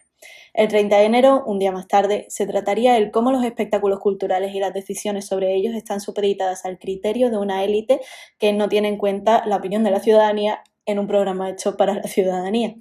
El 0.60 0.68
30 0.68 0.98
de 0.98 1.06
enero, 1.06 1.42
un 1.46 1.58
día 1.58 1.72
más 1.72 1.88
tarde, 1.88 2.26
se 2.28 2.46
trataría 2.46 2.98
el 2.98 3.12
cómo 3.12 3.32
los 3.32 3.46
espectáculos 3.46 4.02
culturales 4.02 4.54
y 4.54 4.60
las 4.60 4.74
decisiones 4.74 5.26
sobre 5.26 5.56
ellos 5.56 5.74
están 5.74 6.02
supeditadas 6.02 6.66
al 6.66 6.78
criterio 6.78 7.30
de 7.30 7.38
una 7.38 7.64
élite 7.64 8.02
que 8.38 8.52
no 8.52 8.68
tiene 8.68 8.90
en 8.90 8.98
cuenta 8.98 9.42
la 9.46 9.56
opinión 9.56 9.86
de 9.86 9.92
la 9.92 10.02
ciudadanía 10.02 10.62
en 10.86 11.00
un 11.00 11.08
programa 11.08 11.50
hecho 11.50 11.78
para 11.78 11.94
la 11.94 12.04
ciudadanía. 12.04 12.76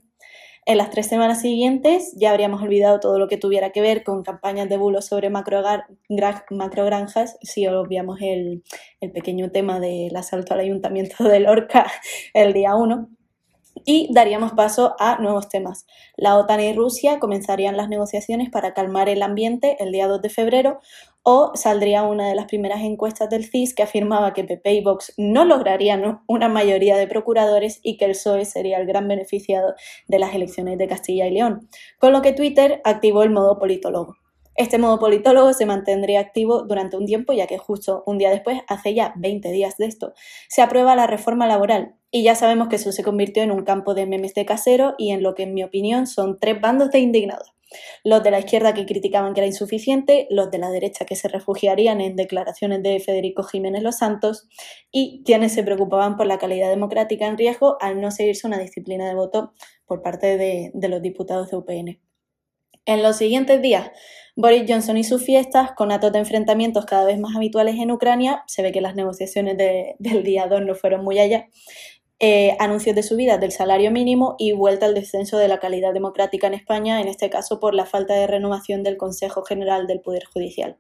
En 0.67 0.77
las 0.77 0.91
tres 0.91 1.07
semanas 1.07 1.41
siguientes 1.41 2.14
ya 2.17 2.33
habríamos 2.33 2.61
olvidado 2.62 2.99
todo 2.99 3.17
lo 3.21 3.29
que 3.29 3.37
tuviera 3.37 3.71
que 3.71 3.81
ver 3.81 4.03
con 4.03 4.25
campañas 4.25 4.69
de 4.69 4.77
bulos 4.77 5.07
sobre 5.07 5.31
macrogranjas, 5.31 7.38
si 7.43 7.69
obviamos 7.69 8.19
el, 8.21 8.64
el 9.01 9.12
pequeño 9.12 9.53
tema 9.53 9.79
del 9.79 10.17
asalto 10.17 10.53
al 10.53 10.61
ayuntamiento 10.61 11.23
de 11.23 11.38
Lorca 11.38 11.87
el 12.35 12.55
día 12.55 12.75
1. 12.75 13.18
Y 13.85 14.09
daríamos 14.12 14.53
paso 14.53 14.95
a 14.99 15.19
nuevos 15.19 15.49
temas. 15.49 15.87
La 16.17 16.37
OTAN 16.37 16.61
y 16.61 16.73
Rusia 16.73 17.19
comenzarían 17.19 17.77
las 17.77 17.88
negociaciones 17.88 18.51
para 18.51 18.75
calmar 18.75 19.09
el 19.09 19.23
ambiente 19.23 19.77
el 19.81 19.93
día 19.93 20.09
2 20.09 20.23
de 20.23 20.31
febrero 20.31 20.81
o 21.23 21.53
saldría 21.55 22.05
una 22.05 22.29
de 22.29 22.35
las 22.35 22.47
primeras 22.47 22.81
encuestas 22.83 23.29
del 23.29 23.45
CIS 23.45 23.75
que 23.75 23.83
afirmaba 23.83 24.33
que 24.33 24.45
PP 24.45 24.73
y 24.73 24.83
Vox 24.83 25.12
no 25.19 25.45
lograrían 25.45 26.23
una 26.27 26.49
mayoría 26.49 26.97
de 26.97 27.07
procuradores 27.07 27.81
y 27.83 27.97
que 27.99 28.07
el 28.07 28.12
PSOE 28.12 28.45
sería 28.45 28.79
el 28.79 28.87
gran 28.87 29.07
beneficiado 29.09 29.75
de 30.07 30.19
las 30.19 30.35
elecciones 30.35 30.79
de 30.79 30.88
Castilla 30.88 31.27
y 31.27 31.33
León, 31.33 31.69
con 31.99 32.12
lo 32.12 32.23
que 32.23 32.33
Twitter 32.33 32.81
activó 32.85 33.23
el 33.23 33.31
modo 33.31 33.59
politólogo. 33.59 34.17
Este 34.59 34.77
modo 34.77 34.99
politólogo 34.99 35.53
se 35.53 35.66
mantendría 35.66 36.18
activo 36.18 36.64
durante 36.64 36.97
un 36.97 37.07
tiempo, 37.07 37.33
ya 37.33 37.47
que 37.47 37.59
justo 37.59 38.03
un 38.07 38.18
día 38.18 38.31
después, 38.31 38.59
hace 38.66 38.92
ya 38.92 39.14
20 39.14 39.53
días 39.53 39.77
de 39.77 39.87
esto, 39.87 40.14
se 40.49 40.62
aprueba 40.62 40.97
la 40.97 41.07
reforma 41.07 41.47
laboral. 41.47 41.94
Y 42.11 42.25
ya 42.25 42.35
sabemos 42.35 42.66
que 42.66 42.75
eso 42.75 42.90
se 42.90 43.05
convirtió 43.05 43.44
en 43.44 43.53
un 43.53 43.62
campo 43.62 43.94
de 43.94 44.07
memes 44.07 44.35
de 44.35 44.44
casero 44.44 44.97
y 44.99 45.12
en 45.12 45.23
lo 45.23 45.37
que, 45.37 45.44
en 45.44 45.55
mi 45.55 45.62
opinión, 45.62 46.09
son 46.09 46.40
tres 46.40 46.61
bandos 46.61 46.90
de 46.90 46.99
indignados. 46.99 47.55
Los 48.03 48.25
de 48.25 48.33
la 48.33 48.40
izquierda 48.40 48.75
que 48.75 48.85
criticaban 48.85 49.33
que 49.33 49.42
era 49.42 49.47
insuficiente, 49.47 50.27
los 50.29 50.51
de 50.51 50.59
la 50.59 50.71
derecha 50.71 51.05
que 51.05 51.14
se 51.14 51.29
refugiarían 51.29 52.01
en 52.01 52.16
declaraciones 52.16 52.83
de 52.83 52.99
Federico 52.99 53.44
Jiménez 53.44 53.85
Los 53.85 53.99
Santos 53.99 54.49
y 54.90 55.23
quienes 55.25 55.53
se 55.53 55.62
preocupaban 55.62 56.16
por 56.16 56.27
la 56.27 56.38
calidad 56.38 56.68
democrática 56.68 57.29
en 57.29 57.38
riesgo 57.38 57.77
al 57.81 58.01
no 58.01 58.11
seguirse 58.11 58.49
una 58.49 58.59
disciplina 58.59 59.07
de 59.07 59.14
voto 59.14 59.53
por 59.87 60.03
parte 60.03 60.37
de, 60.37 60.73
de 60.75 60.88
los 60.88 61.01
diputados 61.01 61.49
de 61.49 61.57
UPN. 61.59 62.01
En 62.88 63.03
los 63.03 63.16
siguientes 63.16 63.61
días, 63.61 63.90
Boris 64.40 64.62
Johnson 64.68 64.96
y 64.96 65.03
sus 65.03 65.24
fiestas, 65.24 65.72
con 65.72 65.90
atos 65.90 66.12
de 66.12 66.20
enfrentamientos 66.20 66.87
cada 66.87 67.05
vez 67.05 67.18
más 67.18 67.35
habituales 67.35 67.74
en 67.74 67.90
Ucrania, 67.90 68.44
se 68.46 68.62
ve 68.62 68.70
que 68.70 68.81
las 68.81 68.94
negociaciones 68.94 69.57
de- 69.57 69.96
del 69.98 70.22
día 70.22 70.46
2 70.46 70.62
no 70.62 70.77
fueron 70.77 71.03
muy 71.03 71.18
allá, 71.18 71.48
eh, 72.20 72.57
anuncios 72.61 72.94
de 72.94 73.03
subidas 73.03 73.40
del 73.40 73.51
salario 73.51 73.90
mínimo 73.90 74.37
y 74.38 74.53
vuelta 74.53 74.87
al 74.87 74.94
descenso 74.94 75.38
de 75.38 75.48
la 75.48 75.59
calidad 75.59 75.92
democrática 75.92 76.46
en 76.46 76.55
España, 76.55 77.01
en 77.01 77.09
este 77.09 77.31
caso 77.31 77.59
por 77.59 77.74
la 77.74 77.85
falta 77.85 78.14
de 78.14 78.29
renovación 78.29 78.85
del 78.85 78.96
Consejo 78.96 79.42
General 79.42 79.88
del 79.88 80.01
Poder 80.03 80.24
Judicial. 80.33 80.79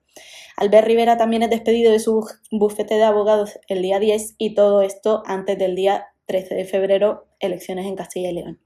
Albert 0.56 0.86
Rivera 0.86 1.16
también 1.16 1.42
es 1.42 1.50
despedido 1.50 1.90
de 1.90 1.98
su 1.98 2.24
bufete 2.52 2.94
de 2.94 3.02
abogados 3.02 3.58
el 3.66 3.82
día 3.82 3.98
10 3.98 4.36
y 4.38 4.54
todo 4.54 4.82
esto 4.82 5.24
antes 5.26 5.58
del 5.58 5.74
día 5.74 6.06
13 6.26 6.54
de 6.54 6.64
febrero, 6.64 7.26
elecciones 7.40 7.86
en 7.86 7.96
Castilla 7.96 8.30
y 8.30 8.34
León. 8.34 8.60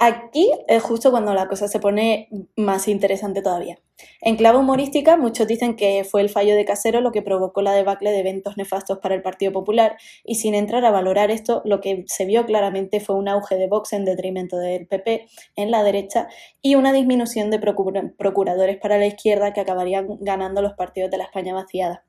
Aquí 0.00 0.48
es 0.68 0.80
justo 0.80 1.10
cuando 1.10 1.34
la 1.34 1.48
cosa 1.48 1.66
se 1.66 1.80
pone 1.80 2.28
más 2.54 2.86
interesante 2.86 3.42
todavía. 3.42 3.80
En 4.20 4.36
clave 4.36 4.58
humorística, 4.58 5.16
muchos 5.16 5.48
dicen 5.48 5.74
que 5.74 6.04
fue 6.04 6.20
el 6.20 6.28
fallo 6.28 6.54
de 6.54 6.64
Casero 6.64 7.00
lo 7.00 7.10
que 7.10 7.20
provocó 7.20 7.62
la 7.62 7.72
debacle 7.72 8.12
de 8.12 8.20
eventos 8.20 8.56
nefastos 8.56 8.98
para 8.98 9.16
el 9.16 9.22
Partido 9.22 9.50
Popular 9.50 9.96
y 10.22 10.36
sin 10.36 10.54
entrar 10.54 10.84
a 10.84 10.92
valorar 10.92 11.32
esto, 11.32 11.62
lo 11.64 11.80
que 11.80 12.04
se 12.06 12.26
vio 12.26 12.46
claramente 12.46 13.00
fue 13.00 13.16
un 13.16 13.28
auge 13.28 13.56
de 13.56 13.66
Vox 13.66 13.92
en 13.92 14.04
detrimento 14.04 14.56
del 14.56 14.86
PP 14.86 15.26
en 15.56 15.72
la 15.72 15.82
derecha 15.82 16.28
y 16.62 16.76
una 16.76 16.92
disminución 16.92 17.50
de 17.50 17.58
procura- 17.58 18.12
procuradores 18.16 18.76
para 18.76 18.98
la 18.98 19.06
izquierda 19.06 19.52
que 19.52 19.62
acabarían 19.62 20.06
ganando 20.20 20.62
los 20.62 20.74
partidos 20.74 21.10
de 21.10 21.18
la 21.18 21.24
España 21.24 21.54
vaciada. 21.54 22.04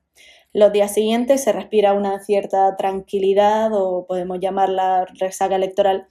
Los 0.52 0.72
días 0.72 0.94
siguientes 0.94 1.42
se 1.42 1.52
respira 1.52 1.92
una 1.92 2.20
cierta 2.20 2.76
tranquilidad 2.76 3.72
o 3.72 4.06
podemos 4.06 4.38
llamarla 4.38 5.06
resaca 5.18 5.56
electoral 5.56 6.06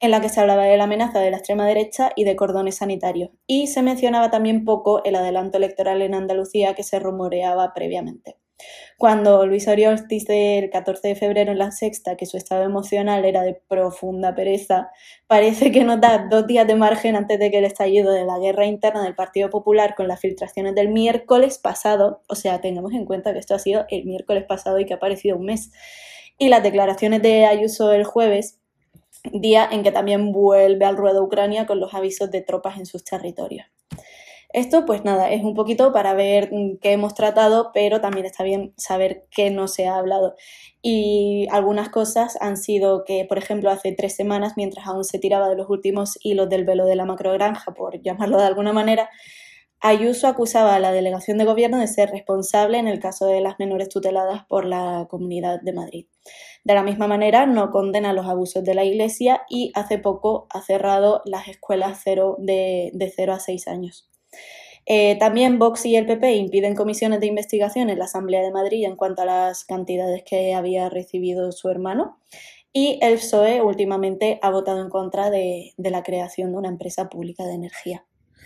en 0.00 0.10
la 0.10 0.20
que 0.20 0.28
se 0.28 0.40
hablaba 0.40 0.64
de 0.64 0.76
la 0.76 0.84
amenaza 0.84 1.20
de 1.20 1.30
la 1.30 1.38
extrema 1.38 1.66
derecha 1.66 2.10
y 2.16 2.24
de 2.24 2.36
cordones 2.36 2.76
sanitarios, 2.76 3.30
y 3.46 3.66
se 3.68 3.82
mencionaba 3.82 4.30
también 4.30 4.64
poco 4.64 5.02
el 5.04 5.16
adelanto 5.16 5.58
electoral 5.58 6.02
en 6.02 6.14
Andalucía 6.14 6.74
que 6.74 6.82
se 6.82 6.98
rumoreaba 6.98 7.72
previamente. 7.74 8.36
Cuando 8.98 9.46
Luis 9.46 9.68
Oriol 9.68 10.08
dice 10.08 10.58
el 10.58 10.70
14 10.70 11.08
de 11.08 11.14
febrero 11.14 11.52
en 11.52 11.58
La 11.58 11.70
Sexta 11.70 12.16
que 12.16 12.24
su 12.24 12.38
estado 12.38 12.64
emocional 12.64 13.26
era 13.26 13.42
de 13.42 13.60
profunda 13.68 14.34
pereza, 14.34 14.90
parece 15.26 15.70
que 15.70 15.84
nos 15.84 16.00
da 16.00 16.26
dos 16.30 16.46
días 16.46 16.66
de 16.66 16.74
margen 16.74 17.16
antes 17.16 17.38
de 17.38 17.50
que 17.50 17.58
el 17.58 17.66
estallido 17.66 18.12
de 18.12 18.24
la 18.24 18.38
guerra 18.38 18.64
interna 18.64 19.02
del 19.04 19.14
Partido 19.14 19.50
Popular 19.50 19.94
con 19.94 20.08
las 20.08 20.20
filtraciones 20.20 20.74
del 20.74 20.88
miércoles 20.88 21.58
pasado, 21.58 22.22
o 22.28 22.34
sea, 22.34 22.62
tengamos 22.62 22.94
en 22.94 23.04
cuenta 23.04 23.34
que 23.34 23.38
esto 23.38 23.54
ha 23.54 23.58
sido 23.58 23.84
el 23.90 24.06
miércoles 24.06 24.44
pasado 24.44 24.80
y 24.80 24.86
que 24.86 24.94
ha 24.94 24.96
aparecido 24.96 25.36
un 25.36 25.44
mes, 25.44 25.70
y 26.38 26.48
las 26.48 26.62
declaraciones 26.62 27.20
de 27.20 27.44
Ayuso 27.44 27.92
el 27.92 28.04
jueves, 28.04 28.58
día 29.32 29.68
en 29.70 29.82
que 29.82 29.92
también 29.92 30.32
vuelve 30.32 30.84
al 30.84 30.96
ruedo 30.96 31.24
Ucrania 31.24 31.66
con 31.66 31.80
los 31.80 31.94
avisos 31.94 32.30
de 32.30 32.42
tropas 32.42 32.78
en 32.78 32.86
sus 32.86 33.04
territorios. 33.04 33.66
Esto, 34.52 34.86
pues 34.86 35.04
nada, 35.04 35.30
es 35.30 35.42
un 35.42 35.54
poquito 35.54 35.92
para 35.92 36.14
ver 36.14 36.50
qué 36.80 36.92
hemos 36.92 37.14
tratado, 37.14 37.72
pero 37.74 38.00
también 38.00 38.24
está 38.24 38.42
bien 38.42 38.72
saber 38.76 39.26
qué 39.30 39.50
no 39.50 39.68
se 39.68 39.86
ha 39.86 39.96
hablado. 39.96 40.34
Y 40.80 41.46
algunas 41.50 41.88
cosas 41.88 42.38
han 42.40 42.56
sido 42.56 43.04
que, 43.04 43.24
por 43.24 43.38
ejemplo, 43.38 43.70
hace 43.70 43.92
tres 43.92 44.14
semanas, 44.14 44.54
mientras 44.56 44.86
aún 44.86 45.04
se 45.04 45.18
tiraba 45.18 45.48
de 45.48 45.56
los 45.56 45.68
últimos 45.68 46.18
hilos 46.22 46.48
del 46.48 46.64
velo 46.64 46.86
de 46.86 46.96
la 46.96 47.04
macrogranja, 47.04 47.74
por 47.74 48.00
llamarlo 48.00 48.38
de 48.38 48.44
alguna 48.44 48.72
manera, 48.72 49.10
Ayuso 49.80 50.26
acusaba 50.26 50.74
a 50.74 50.80
la 50.80 50.92
delegación 50.92 51.38
de 51.38 51.44
gobierno 51.44 51.78
de 51.78 51.86
ser 51.86 52.10
responsable 52.10 52.78
en 52.78 52.88
el 52.88 52.98
caso 52.98 53.26
de 53.26 53.40
las 53.40 53.58
menores 53.58 53.88
tuteladas 53.88 54.44
por 54.46 54.64
la 54.64 55.06
Comunidad 55.08 55.60
de 55.60 55.72
Madrid. 55.72 56.06
De 56.64 56.74
la 56.74 56.82
misma 56.82 57.06
manera, 57.06 57.46
no 57.46 57.70
condena 57.70 58.12
los 58.12 58.26
abusos 58.26 58.64
de 58.64 58.74
la 58.74 58.84
Iglesia 58.84 59.42
y 59.48 59.70
hace 59.74 59.98
poco 59.98 60.46
ha 60.50 60.62
cerrado 60.62 61.22
las 61.24 61.48
escuelas 61.48 62.00
cero 62.02 62.36
de, 62.38 62.90
de 62.94 63.12
0 63.14 63.34
a 63.34 63.40
6 63.40 63.68
años. 63.68 64.10
Eh, 64.88 65.16
también 65.18 65.58
Vox 65.58 65.84
y 65.84 65.96
el 65.96 66.06
PP 66.06 66.36
impiden 66.36 66.76
comisiones 66.76 67.18
de 67.18 67.26
investigación 67.26 67.90
en 67.90 67.98
la 67.98 68.04
Asamblea 68.04 68.42
de 68.42 68.52
Madrid 68.52 68.84
en 68.84 68.94
cuanto 68.94 69.22
a 69.22 69.24
las 69.24 69.64
cantidades 69.64 70.22
que 70.24 70.54
había 70.54 70.88
recibido 70.88 71.50
su 71.50 71.68
hermano. 71.68 72.18
Y 72.72 72.98
el 73.02 73.14
PSOE 73.14 73.62
últimamente 73.62 74.38
ha 74.42 74.50
votado 74.50 74.80
en 74.80 74.90
contra 74.90 75.30
de, 75.30 75.74
la 75.78 76.02
creación 76.02 76.52
de 76.52 76.58
una 76.58 76.68
empresa 76.68 77.08
pública 77.08 77.44
de 77.44 77.54
energía. 77.54 78.04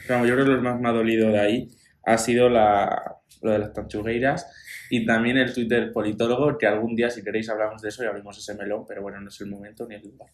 Yo 0.08 0.34
creo 0.34 0.44
que 0.44 0.52
lo 0.52 0.62
más 0.62 0.80
me 0.80 0.88
ha 0.88 0.92
dolido 0.92 1.30
de 1.30 1.38
ahí 1.38 1.68
ha 2.04 2.18
sido 2.18 2.48
la, 2.48 3.16
lo 3.42 3.52
de 3.52 3.58
las 3.58 3.72
tanchugueiras 3.72 4.46
y 4.90 5.06
también 5.06 5.36
el 5.36 5.54
Twitter 5.54 5.92
politólogo, 5.92 6.58
que 6.58 6.66
algún 6.66 6.96
día, 6.96 7.10
si 7.10 7.22
queréis, 7.22 7.48
hablamos 7.48 7.80
de 7.80 7.90
eso 7.90 8.02
y 8.02 8.06
abrimos 8.06 8.36
ese 8.38 8.54
melón, 8.54 8.84
pero 8.86 9.02
bueno, 9.02 9.20
no 9.20 9.28
es 9.28 9.40
el 9.40 9.48
momento 9.48 9.86
ni 9.86 9.94
el 9.94 10.02
lugar. 10.02 10.30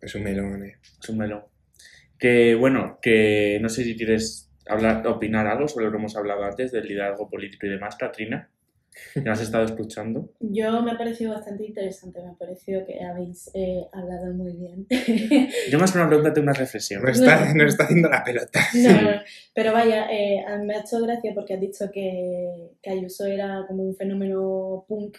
es 0.00 0.14
un 0.14 0.22
melón, 0.22 0.64
eh. 0.64 0.76
Es 1.02 1.08
un 1.08 1.18
melón. 1.18 1.42
Que 2.18 2.54
bueno, 2.54 2.98
que 3.02 3.58
no 3.60 3.68
sé 3.68 3.84
si 3.84 3.96
quieres 3.96 4.50
hablar, 4.68 5.06
opinar 5.06 5.46
algo 5.46 5.66
sobre 5.66 5.86
lo 5.86 5.90
que 5.90 5.98
hemos 5.98 6.16
hablado 6.16 6.44
antes 6.44 6.70
del 6.70 6.86
liderazgo 6.86 7.28
político 7.28 7.66
y 7.66 7.70
demás, 7.70 7.96
Katrina? 7.96 8.48
¿Que 9.14 9.28
has 9.28 9.40
estado 9.40 9.64
escuchando? 9.64 10.32
Yo 10.40 10.82
me 10.82 10.92
ha 10.92 10.98
parecido 10.98 11.34
bastante 11.34 11.66
interesante, 11.66 12.20
me 12.22 12.30
ha 12.30 12.34
parecido 12.34 12.84
que 12.86 13.02
habéis 13.02 13.50
eh, 13.54 13.86
hablado 13.92 14.32
muy 14.32 14.52
bien. 14.52 14.86
Yo 15.70 15.78
más 15.78 15.92
que 15.92 15.98
una 15.98 16.08
pregunta 16.08 16.32
tengo 16.32 16.44
una 16.44 16.52
reflexión. 16.52 17.02
No 17.02 17.10
está, 17.10 17.52
no. 17.54 17.64
está 17.64 17.84
haciendo 17.84 18.08
la 18.08 18.24
pelota. 18.24 18.60
No, 18.74 19.10
pero 19.54 19.72
vaya, 19.72 20.06
eh, 20.10 20.44
me 20.64 20.74
ha 20.74 20.80
hecho 20.80 21.00
gracia 21.00 21.32
porque 21.34 21.54
has 21.54 21.60
dicho 21.60 21.90
que, 21.92 22.72
que 22.82 22.90
Ayuso 22.90 23.26
era 23.26 23.64
como 23.66 23.82
un 23.82 23.94
fenómeno 23.94 24.84
punk 24.88 25.16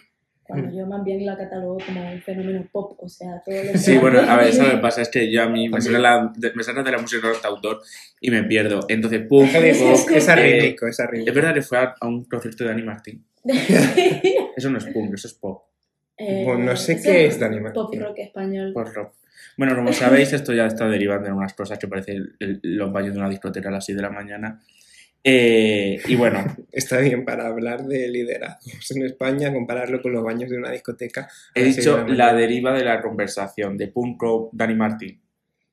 cuando 0.50 0.76
yo 0.76 0.88
más 0.88 1.04
bien 1.04 1.24
la 1.28 1.38
catalogo 1.38 1.78
como 1.86 2.12
un 2.12 2.20
fenómeno 2.24 2.68
pop, 2.72 2.98
o 2.98 3.08
sea, 3.08 3.40
todo 3.46 3.54
lo 3.64 3.72
que 3.72 3.78
Sí, 3.78 4.00
bueno, 4.00 4.20
a 4.20 4.36
ver, 4.36 4.48
eso 4.48 4.64
me 4.74 4.80
pasa, 4.80 5.04
es 5.04 5.10
que 5.10 5.32
yo 5.32 5.44
a 5.44 5.48
mí 5.48 5.70
me 5.70 5.80
sale, 5.80 6.00
la, 6.00 6.34
me 6.56 6.64
sale 6.64 6.82
de 6.82 6.92
la 6.92 6.98
música 6.98 7.28
de 7.28 7.36
autor 7.44 7.82
y 8.20 8.32
me 8.32 8.42
pierdo. 8.44 8.80
Entonces, 8.90 9.28
pum, 9.28 9.48
pop, 9.48 9.62
es 10.12 10.28
arrítmico, 10.28 10.88
es 10.88 11.00
arrítmico. 11.00 11.30
Es 11.30 11.36
verdad 11.36 11.54
que 11.54 11.62
fue 11.62 11.78
a, 11.78 11.96
un 12.02 12.24
concierto 12.24 12.64
de 12.64 12.72
Dani 12.72 12.82
Martín. 12.82 13.24
eso 14.58 14.72
no 14.72 14.80
es 14.80 14.86
punk, 14.86 15.14
eso 15.14 15.28
es 15.28 15.36
pop. 15.36 15.66
Eh, 16.18 16.42
bueno, 16.44 16.66
no 16.66 16.76
sé 16.76 17.00
qué 17.00 17.28
es 17.28 17.40
Dani 17.40 17.60
Martín. 17.60 17.84
Pop 17.84 17.94
rock 17.94 18.18
español. 18.18 18.74
Pop 18.74 18.88
rock. 18.92 19.14
Bueno, 19.56 19.76
como 19.76 19.94
sabéis, 19.94 20.34
esto 20.34 20.52
ya 20.52 20.66
está 20.66 20.88
derivando 20.90 21.28
en 21.28 21.36
unas 21.36 21.54
cosas 21.54 21.78
que 21.78 21.88
parecen 21.88 22.36
los 22.40 22.92
baños 22.92 23.14
de 23.14 23.20
una 23.20 23.30
discoteca 23.30 23.70
a 23.70 23.74
las 23.74 23.86
6 23.86 23.96
de 23.98 24.02
la 24.02 24.10
mañana. 24.10 24.60
Eh, 25.24 26.02
y 26.08 26.16
bueno. 26.16 26.44
Está 26.72 27.00
bien 27.00 27.26
para 27.26 27.48
hablar 27.48 27.86
de 27.86 28.08
liderazgos 28.08 28.92
en 28.92 29.06
España, 29.06 29.52
compararlo 29.52 30.02
con 30.02 30.14
los 30.14 30.24
baños 30.24 30.50
de 30.50 30.58
una 30.58 30.72
discoteca. 30.72 31.28
He 31.56 31.64
dicho 31.64 32.06
la, 32.08 32.34
deriva 32.34 32.74
de 32.74 32.86
la 32.86 33.02
conversación 33.02 33.76
de 33.76 33.88
Punko 33.88 34.50
Dani 34.54 34.76
Martín. 34.76 35.22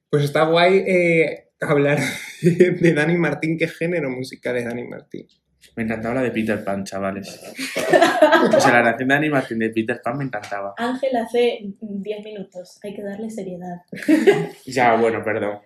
Pues 0.09 0.25
está 0.25 0.45
guay 0.45 0.79
eh, 0.87 1.49
hablar 1.61 1.99
de 2.43 2.93
Dani 2.95 3.17
Martín. 3.17 3.59
¿Qué 3.59 3.69
género 3.69 4.11
musical 4.11 4.57
es 4.57 4.65
Dani 4.65 4.85
Martín? 4.85 5.27
Me 5.77 5.83
encantaba 5.83 6.17
la 6.17 6.23
de 6.23 6.31
Peter 6.31 6.65
Pan, 6.65 6.85
chavales. 6.85 7.29
o 8.57 8.61
sea, 8.61 8.73
la 8.73 8.83
canción 8.83 9.09
de 9.09 9.15
Dani 9.15 9.29
Martín 9.29 9.59
de 9.59 9.71
Peter 9.71 10.01
Pan 10.03 10.17
me 10.17 10.25
encantaba. 10.25 10.75
Ángel 10.79 11.15
hace 11.17 11.61
10 11.81 12.25
minutos. 12.25 12.79
Hay 12.83 12.95
que 12.95 13.03
darle 13.03 13.29
seriedad. 13.29 13.83
ya, 14.65 14.97
bueno, 14.97 15.23
perdón. 15.23 15.59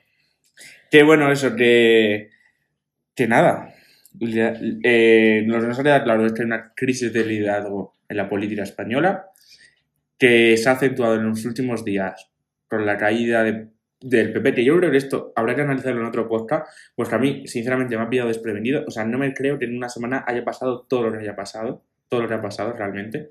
Que 0.90 1.04
bueno, 1.04 1.30
eso, 1.30 1.54
que 1.54 2.30
que 3.14 3.26
nada, 3.26 3.74
eh, 4.20 5.44
nos 5.46 5.64
nos 5.64 5.78
queda 5.78 6.02
claro 6.02 6.26
que 6.32 6.42
hay 6.42 6.46
una 6.46 6.72
crisis 6.74 7.12
de 7.12 7.24
liderazgo 7.24 7.96
en 8.08 8.16
la 8.16 8.28
política 8.28 8.62
española 8.62 9.26
que 10.18 10.56
se 10.56 10.68
ha 10.68 10.72
acentuado 10.72 11.14
en 11.14 11.28
los 11.28 11.44
últimos 11.46 11.84
días 11.84 12.30
con 12.68 12.84
la 12.84 12.98
caída 12.98 13.42
del 13.42 14.32
PP, 14.32 14.54
que 14.54 14.64
yo 14.64 14.76
creo 14.76 14.90
que 14.90 14.98
esto 14.98 15.32
habrá 15.34 15.54
que 15.54 15.62
analizarlo 15.62 16.00
en 16.00 16.06
otro 16.06 16.28
podcast, 16.28 16.66
pues 16.94 17.12
a 17.12 17.18
mí, 17.18 17.46
sinceramente, 17.46 17.96
me 17.96 18.02
ha 18.02 18.10
pillado 18.10 18.28
desprevenido. 18.28 18.84
O 18.86 18.90
sea, 18.90 19.04
no 19.04 19.18
me 19.18 19.32
creo 19.32 19.58
que 19.58 19.64
en 19.64 19.76
una 19.76 19.88
semana 19.88 20.24
haya 20.26 20.44
pasado 20.44 20.86
todo 20.88 21.04
lo 21.04 21.12
que 21.12 21.18
haya 21.18 21.34
pasado, 21.34 21.84
todo 22.08 22.22
lo 22.22 22.28
que 22.28 22.34
ha 22.34 22.42
pasado 22.42 22.72
realmente. 22.74 23.30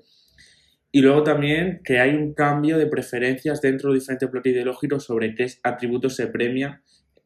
Y 0.92 1.02
luego 1.02 1.22
también 1.22 1.80
que 1.84 2.00
hay 2.00 2.14
un 2.14 2.34
cambio 2.34 2.76
de 2.76 2.86
preferencias 2.86 3.60
dentro 3.60 3.90
de 3.90 4.00
diferentes 4.00 4.30
bloques 4.30 4.52
ideológicos 4.52 5.04
sobre 5.04 5.34
qué 5.34 5.46
atributos 5.62 6.16
se 6.16 6.26
premia 6.26 6.82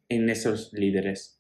en 0.08 0.28
esos 0.28 0.72
líderes. 0.74 1.33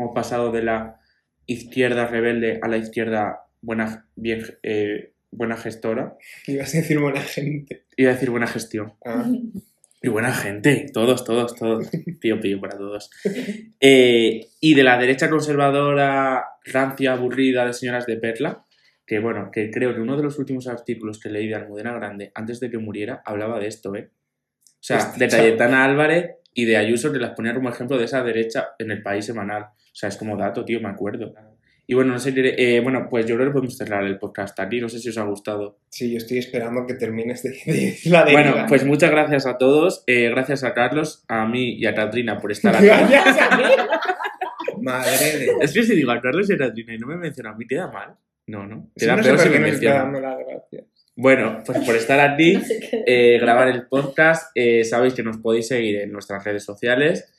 Hemos 0.00 0.14
pasado 0.14 0.50
de 0.50 0.62
la 0.62 0.98
izquierda 1.44 2.06
rebelde 2.06 2.58
a 2.62 2.68
la 2.68 2.78
izquierda 2.78 3.42
buena, 3.60 4.06
bien, 4.16 4.42
eh, 4.62 5.12
buena 5.30 5.58
gestora. 5.58 6.16
Ibas 6.46 6.74
a 6.74 6.78
decir 6.78 6.98
buena 6.98 7.20
gente. 7.20 7.84
Iba 7.98 8.10
a 8.10 8.14
decir 8.14 8.30
buena 8.30 8.46
gestión. 8.46 8.94
Ah. 9.04 9.30
Y 10.02 10.08
buena 10.08 10.32
gente, 10.32 10.86
todos, 10.90 11.22
todos, 11.24 11.54
todos. 11.54 11.90
Pío, 12.18 12.40
pío 12.40 12.58
para 12.62 12.78
todos. 12.78 13.10
Eh, 13.78 14.48
y 14.58 14.72
de 14.72 14.82
la 14.82 14.96
derecha 14.96 15.28
conservadora, 15.28 16.46
rancia, 16.64 17.12
aburrida 17.12 17.66
de 17.66 17.74
señoras 17.74 18.06
de 18.06 18.16
Perla, 18.16 18.64
que 19.04 19.18
bueno, 19.18 19.50
que 19.52 19.70
creo 19.70 19.94
que 19.94 20.00
uno 20.00 20.16
de 20.16 20.22
los 20.22 20.38
últimos 20.38 20.66
artículos 20.66 21.20
que 21.20 21.28
leí 21.28 21.46
de 21.46 21.56
Almudena 21.56 21.92
Grande 21.92 22.32
antes 22.34 22.58
de 22.60 22.70
que 22.70 22.78
muriera 22.78 23.20
hablaba 23.26 23.60
de 23.60 23.66
esto, 23.66 23.94
¿eh? 23.94 24.08
O 24.64 24.82
sea, 24.82 25.12
de 25.14 25.28
Cayetana 25.28 25.84
Álvarez 25.84 26.39
y 26.54 26.64
de 26.64 26.76
Ayuso 26.76 27.12
que 27.12 27.18
las 27.18 27.32
ponía 27.32 27.54
como 27.54 27.68
ejemplo 27.68 27.98
de 27.98 28.04
esa 28.04 28.22
derecha 28.22 28.70
en 28.78 28.90
el 28.90 29.02
país 29.02 29.24
semanal. 29.24 29.62
O 29.62 29.94
sea, 29.94 30.08
es 30.08 30.16
como 30.16 30.36
dato, 30.36 30.64
tío, 30.64 30.80
me 30.80 30.88
acuerdo. 30.88 31.32
Y 31.86 31.94
bueno, 31.94 32.12
no 32.12 32.20
sé, 32.20 32.32
eh, 32.36 32.78
bueno, 32.80 33.08
pues 33.10 33.26
yo 33.26 33.34
creo 33.34 33.48
que 33.48 33.52
podemos 33.52 33.76
cerrar 33.76 34.04
el 34.04 34.16
podcast 34.16 34.58
aquí, 34.60 34.80
no 34.80 34.88
sé 34.88 35.00
si 35.00 35.08
os 35.08 35.18
ha 35.18 35.24
gustado. 35.24 35.80
Sí, 35.88 36.12
yo 36.12 36.18
estoy 36.18 36.38
esperando 36.38 36.86
que 36.86 36.94
termines 36.94 37.42
de, 37.42 37.50
de 37.50 37.98
la 38.04 38.24
Bueno, 38.30 38.64
pues 38.68 38.84
muchas 38.84 39.10
gracias 39.10 39.44
a 39.46 39.58
todos, 39.58 40.04
eh, 40.06 40.28
gracias 40.30 40.62
a 40.62 40.72
Carlos, 40.72 41.24
a 41.26 41.46
mí 41.46 41.74
y 41.74 41.86
a 41.86 41.94
Katrina 41.94 42.38
por 42.38 42.52
estar 42.52 42.76
aquí. 42.76 42.86
Madre 44.82 45.38
de... 45.38 45.50
Es 45.60 45.72
que 45.74 45.82
si 45.82 45.96
digo 45.96 46.12
a 46.12 46.20
Carlos 46.20 46.48
y 46.48 46.54
a 46.54 46.58
Katrina 46.58 46.94
y 46.94 46.98
no 46.98 47.08
me 47.08 47.16
menciona 47.16 47.50
a 47.50 47.54
mí, 47.54 47.66
queda 47.66 47.90
mal. 47.90 48.14
No, 48.46 48.66
no. 48.66 48.90
Queda 48.96 49.16
peor 49.16 49.38
si 49.38 49.48
me 49.48 49.58
menciona. 49.58 50.12
Bueno, 51.22 51.62
pues 51.66 51.84
por 51.84 51.94
estar 51.96 52.18
aquí, 52.18 52.58
eh, 53.06 53.38
grabar 53.38 53.68
el 53.68 53.86
podcast, 53.86 54.56
sabéis 54.88 55.12
que 55.12 55.22
nos 55.22 55.36
podéis 55.36 55.68
seguir 55.68 56.00
en 56.00 56.12
nuestras 56.12 56.42
redes 56.42 56.64
sociales. 56.64 57.30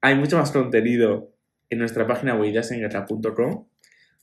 Hay 0.00 0.16
mucho 0.16 0.36
más 0.38 0.50
contenido 0.50 1.32
en 1.70 1.78
nuestra 1.78 2.04
página 2.04 2.34
web 2.34 2.50
ideasenguerra.com. 2.50 3.68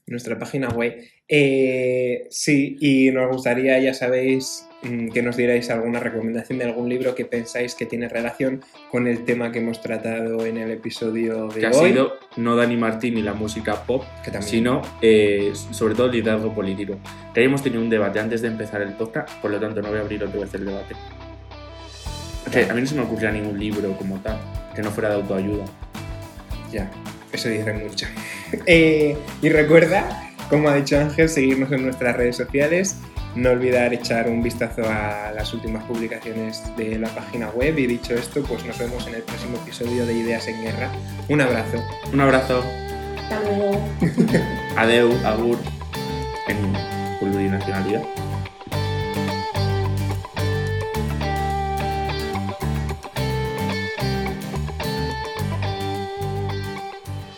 Nuestra 0.06 0.38
página 0.38 0.68
web. 0.68 1.02
Eh, 1.30 2.28
sí, 2.30 2.76
y 2.82 3.12
nos 3.12 3.32
gustaría, 3.32 3.80
ya 3.80 3.94
sabéis, 3.94 4.68
que 4.82 5.22
nos 5.22 5.36
dierais 5.36 5.70
alguna 5.70 6.00
recomendación 6.00 6.60
de 6.60 6.66
algún 6.66 6.88
libro 6.88 7.14
que 7.14 7.26
pensáis 7.26 7.76
que 7.76 7.86
tiene 7.86 8.08
relación 8.08 8.64
con 8.90 9.08
el 9.08 9.26
tema 9.26 9.52
que 9.52 9.60
hemos 9.60 9.82
tratado 9.82 10.46
en 10.46 10.58
el 10.58 10.72
episodio 10.72 11.48
de 11.50 11.60
que 11.60 11.68
hoy. 11.68 11.74
ha 11.74 11.74
sido 11.74 12.20
no 12.38 12.56
Dani 12.56 12.78
Martín 12.78 13.18
y 13.18 13.22
la 13.22 13.34
música 13.34 13.84
pop, 13.84 14.04
sino 14.40 14.82
eh, 15.02 15.52
sobre 15.72 15.96
todo 15.96 16.06
el 16.08 16.14
liderazgo 16.14 16.54
político. 16.56 16.98
Que 17.34 17.42
hayamos 17.42 17.62
tenido 17.62 17.82
un 17.82 17.90
debate 17.90 18.20
antes 18.20 18.42
de 18.42 18.48
empezar 18.48 18.82
el 18.82 18.94
podcast, 18.94 19.30
por 19.42 19.52
lo 19.52 19.60
tanto 19.60 19.82
no 19.82 19.90
voy 19.90 19.98
a 19.98 20.02
abrir 20.02 20.24
otra 20.24 20.40
vez 20.40 20.54
el 20.54 20.66
debate. 20.66 20.96
a 22.70 22.74
mí 22.74 22.82
no 22.82 22.88
se 22.88 22.96
me 22.96 23.02
ocurría 23.02 23.32
ningún 23.32 23.60
libro 23.60 23.92
como 23.98 24.20
tal, 24.22 24.40
que 24.76 24.82
no 24.82 24.92
fuera 24.92 25.10
de 25.10 25.16
autoayuda. 25.16 25.66
Ya. 26.72 26.90
Eso 27.32 27.50
dice 27.50 27.74
mucho. 27.74 28.06
Eh, 28.66 29.16
y 29.44 29.50
recuerda, 29.50 30.29
como 30.50 30.70
ha 30.70 30.76
dicho 30.76 30.98
Ángel, 30.98 31.30
seguirnos 31.30 31.72
en 31.72 31.84
nuestras 31.84 32.16
redes 32.16 32.38
sociales. 32.38 32.98
No 33.36 33.52
olvidar 33.52 33.94
echar 33.94 34.28
un 34.28 34.42
vistazo 34.42 34.82
a 34.90 35.32
las 35.36 35.54
últimas 35.54 35.84
publicaciones 35.84 36.64
de 36.76 36.98
la 36.98 37.08
página 37.10 37.50
web. 37.50 37.78
Y 37.78 37.86
dicho 37.86 38.16
esto, 38.16 38.42
pues 38.44 38.66
nos 38.66 38.78
vemos 38.80 39.08
en 39.08 39.16
el 39.16 39.22
próximo 39.22 39.58
episodio 39.58 40.06
de 40.06 40.14
Ideas 40.14 40.48
en 40.48 40.62
Guerra. 40.64 40.90
Un 41.28 41.42
abrazo. 41.42 41.78
Un 42.12 42.22
abrazo. 42.22 42.64
Hasta 43.18 43.42
luego. 43.44 43.80
Adeu, 44.78 45.12
agur, 45.26 45.58
en 46.48 46.74
plurinacionalidad. 47.20 48.02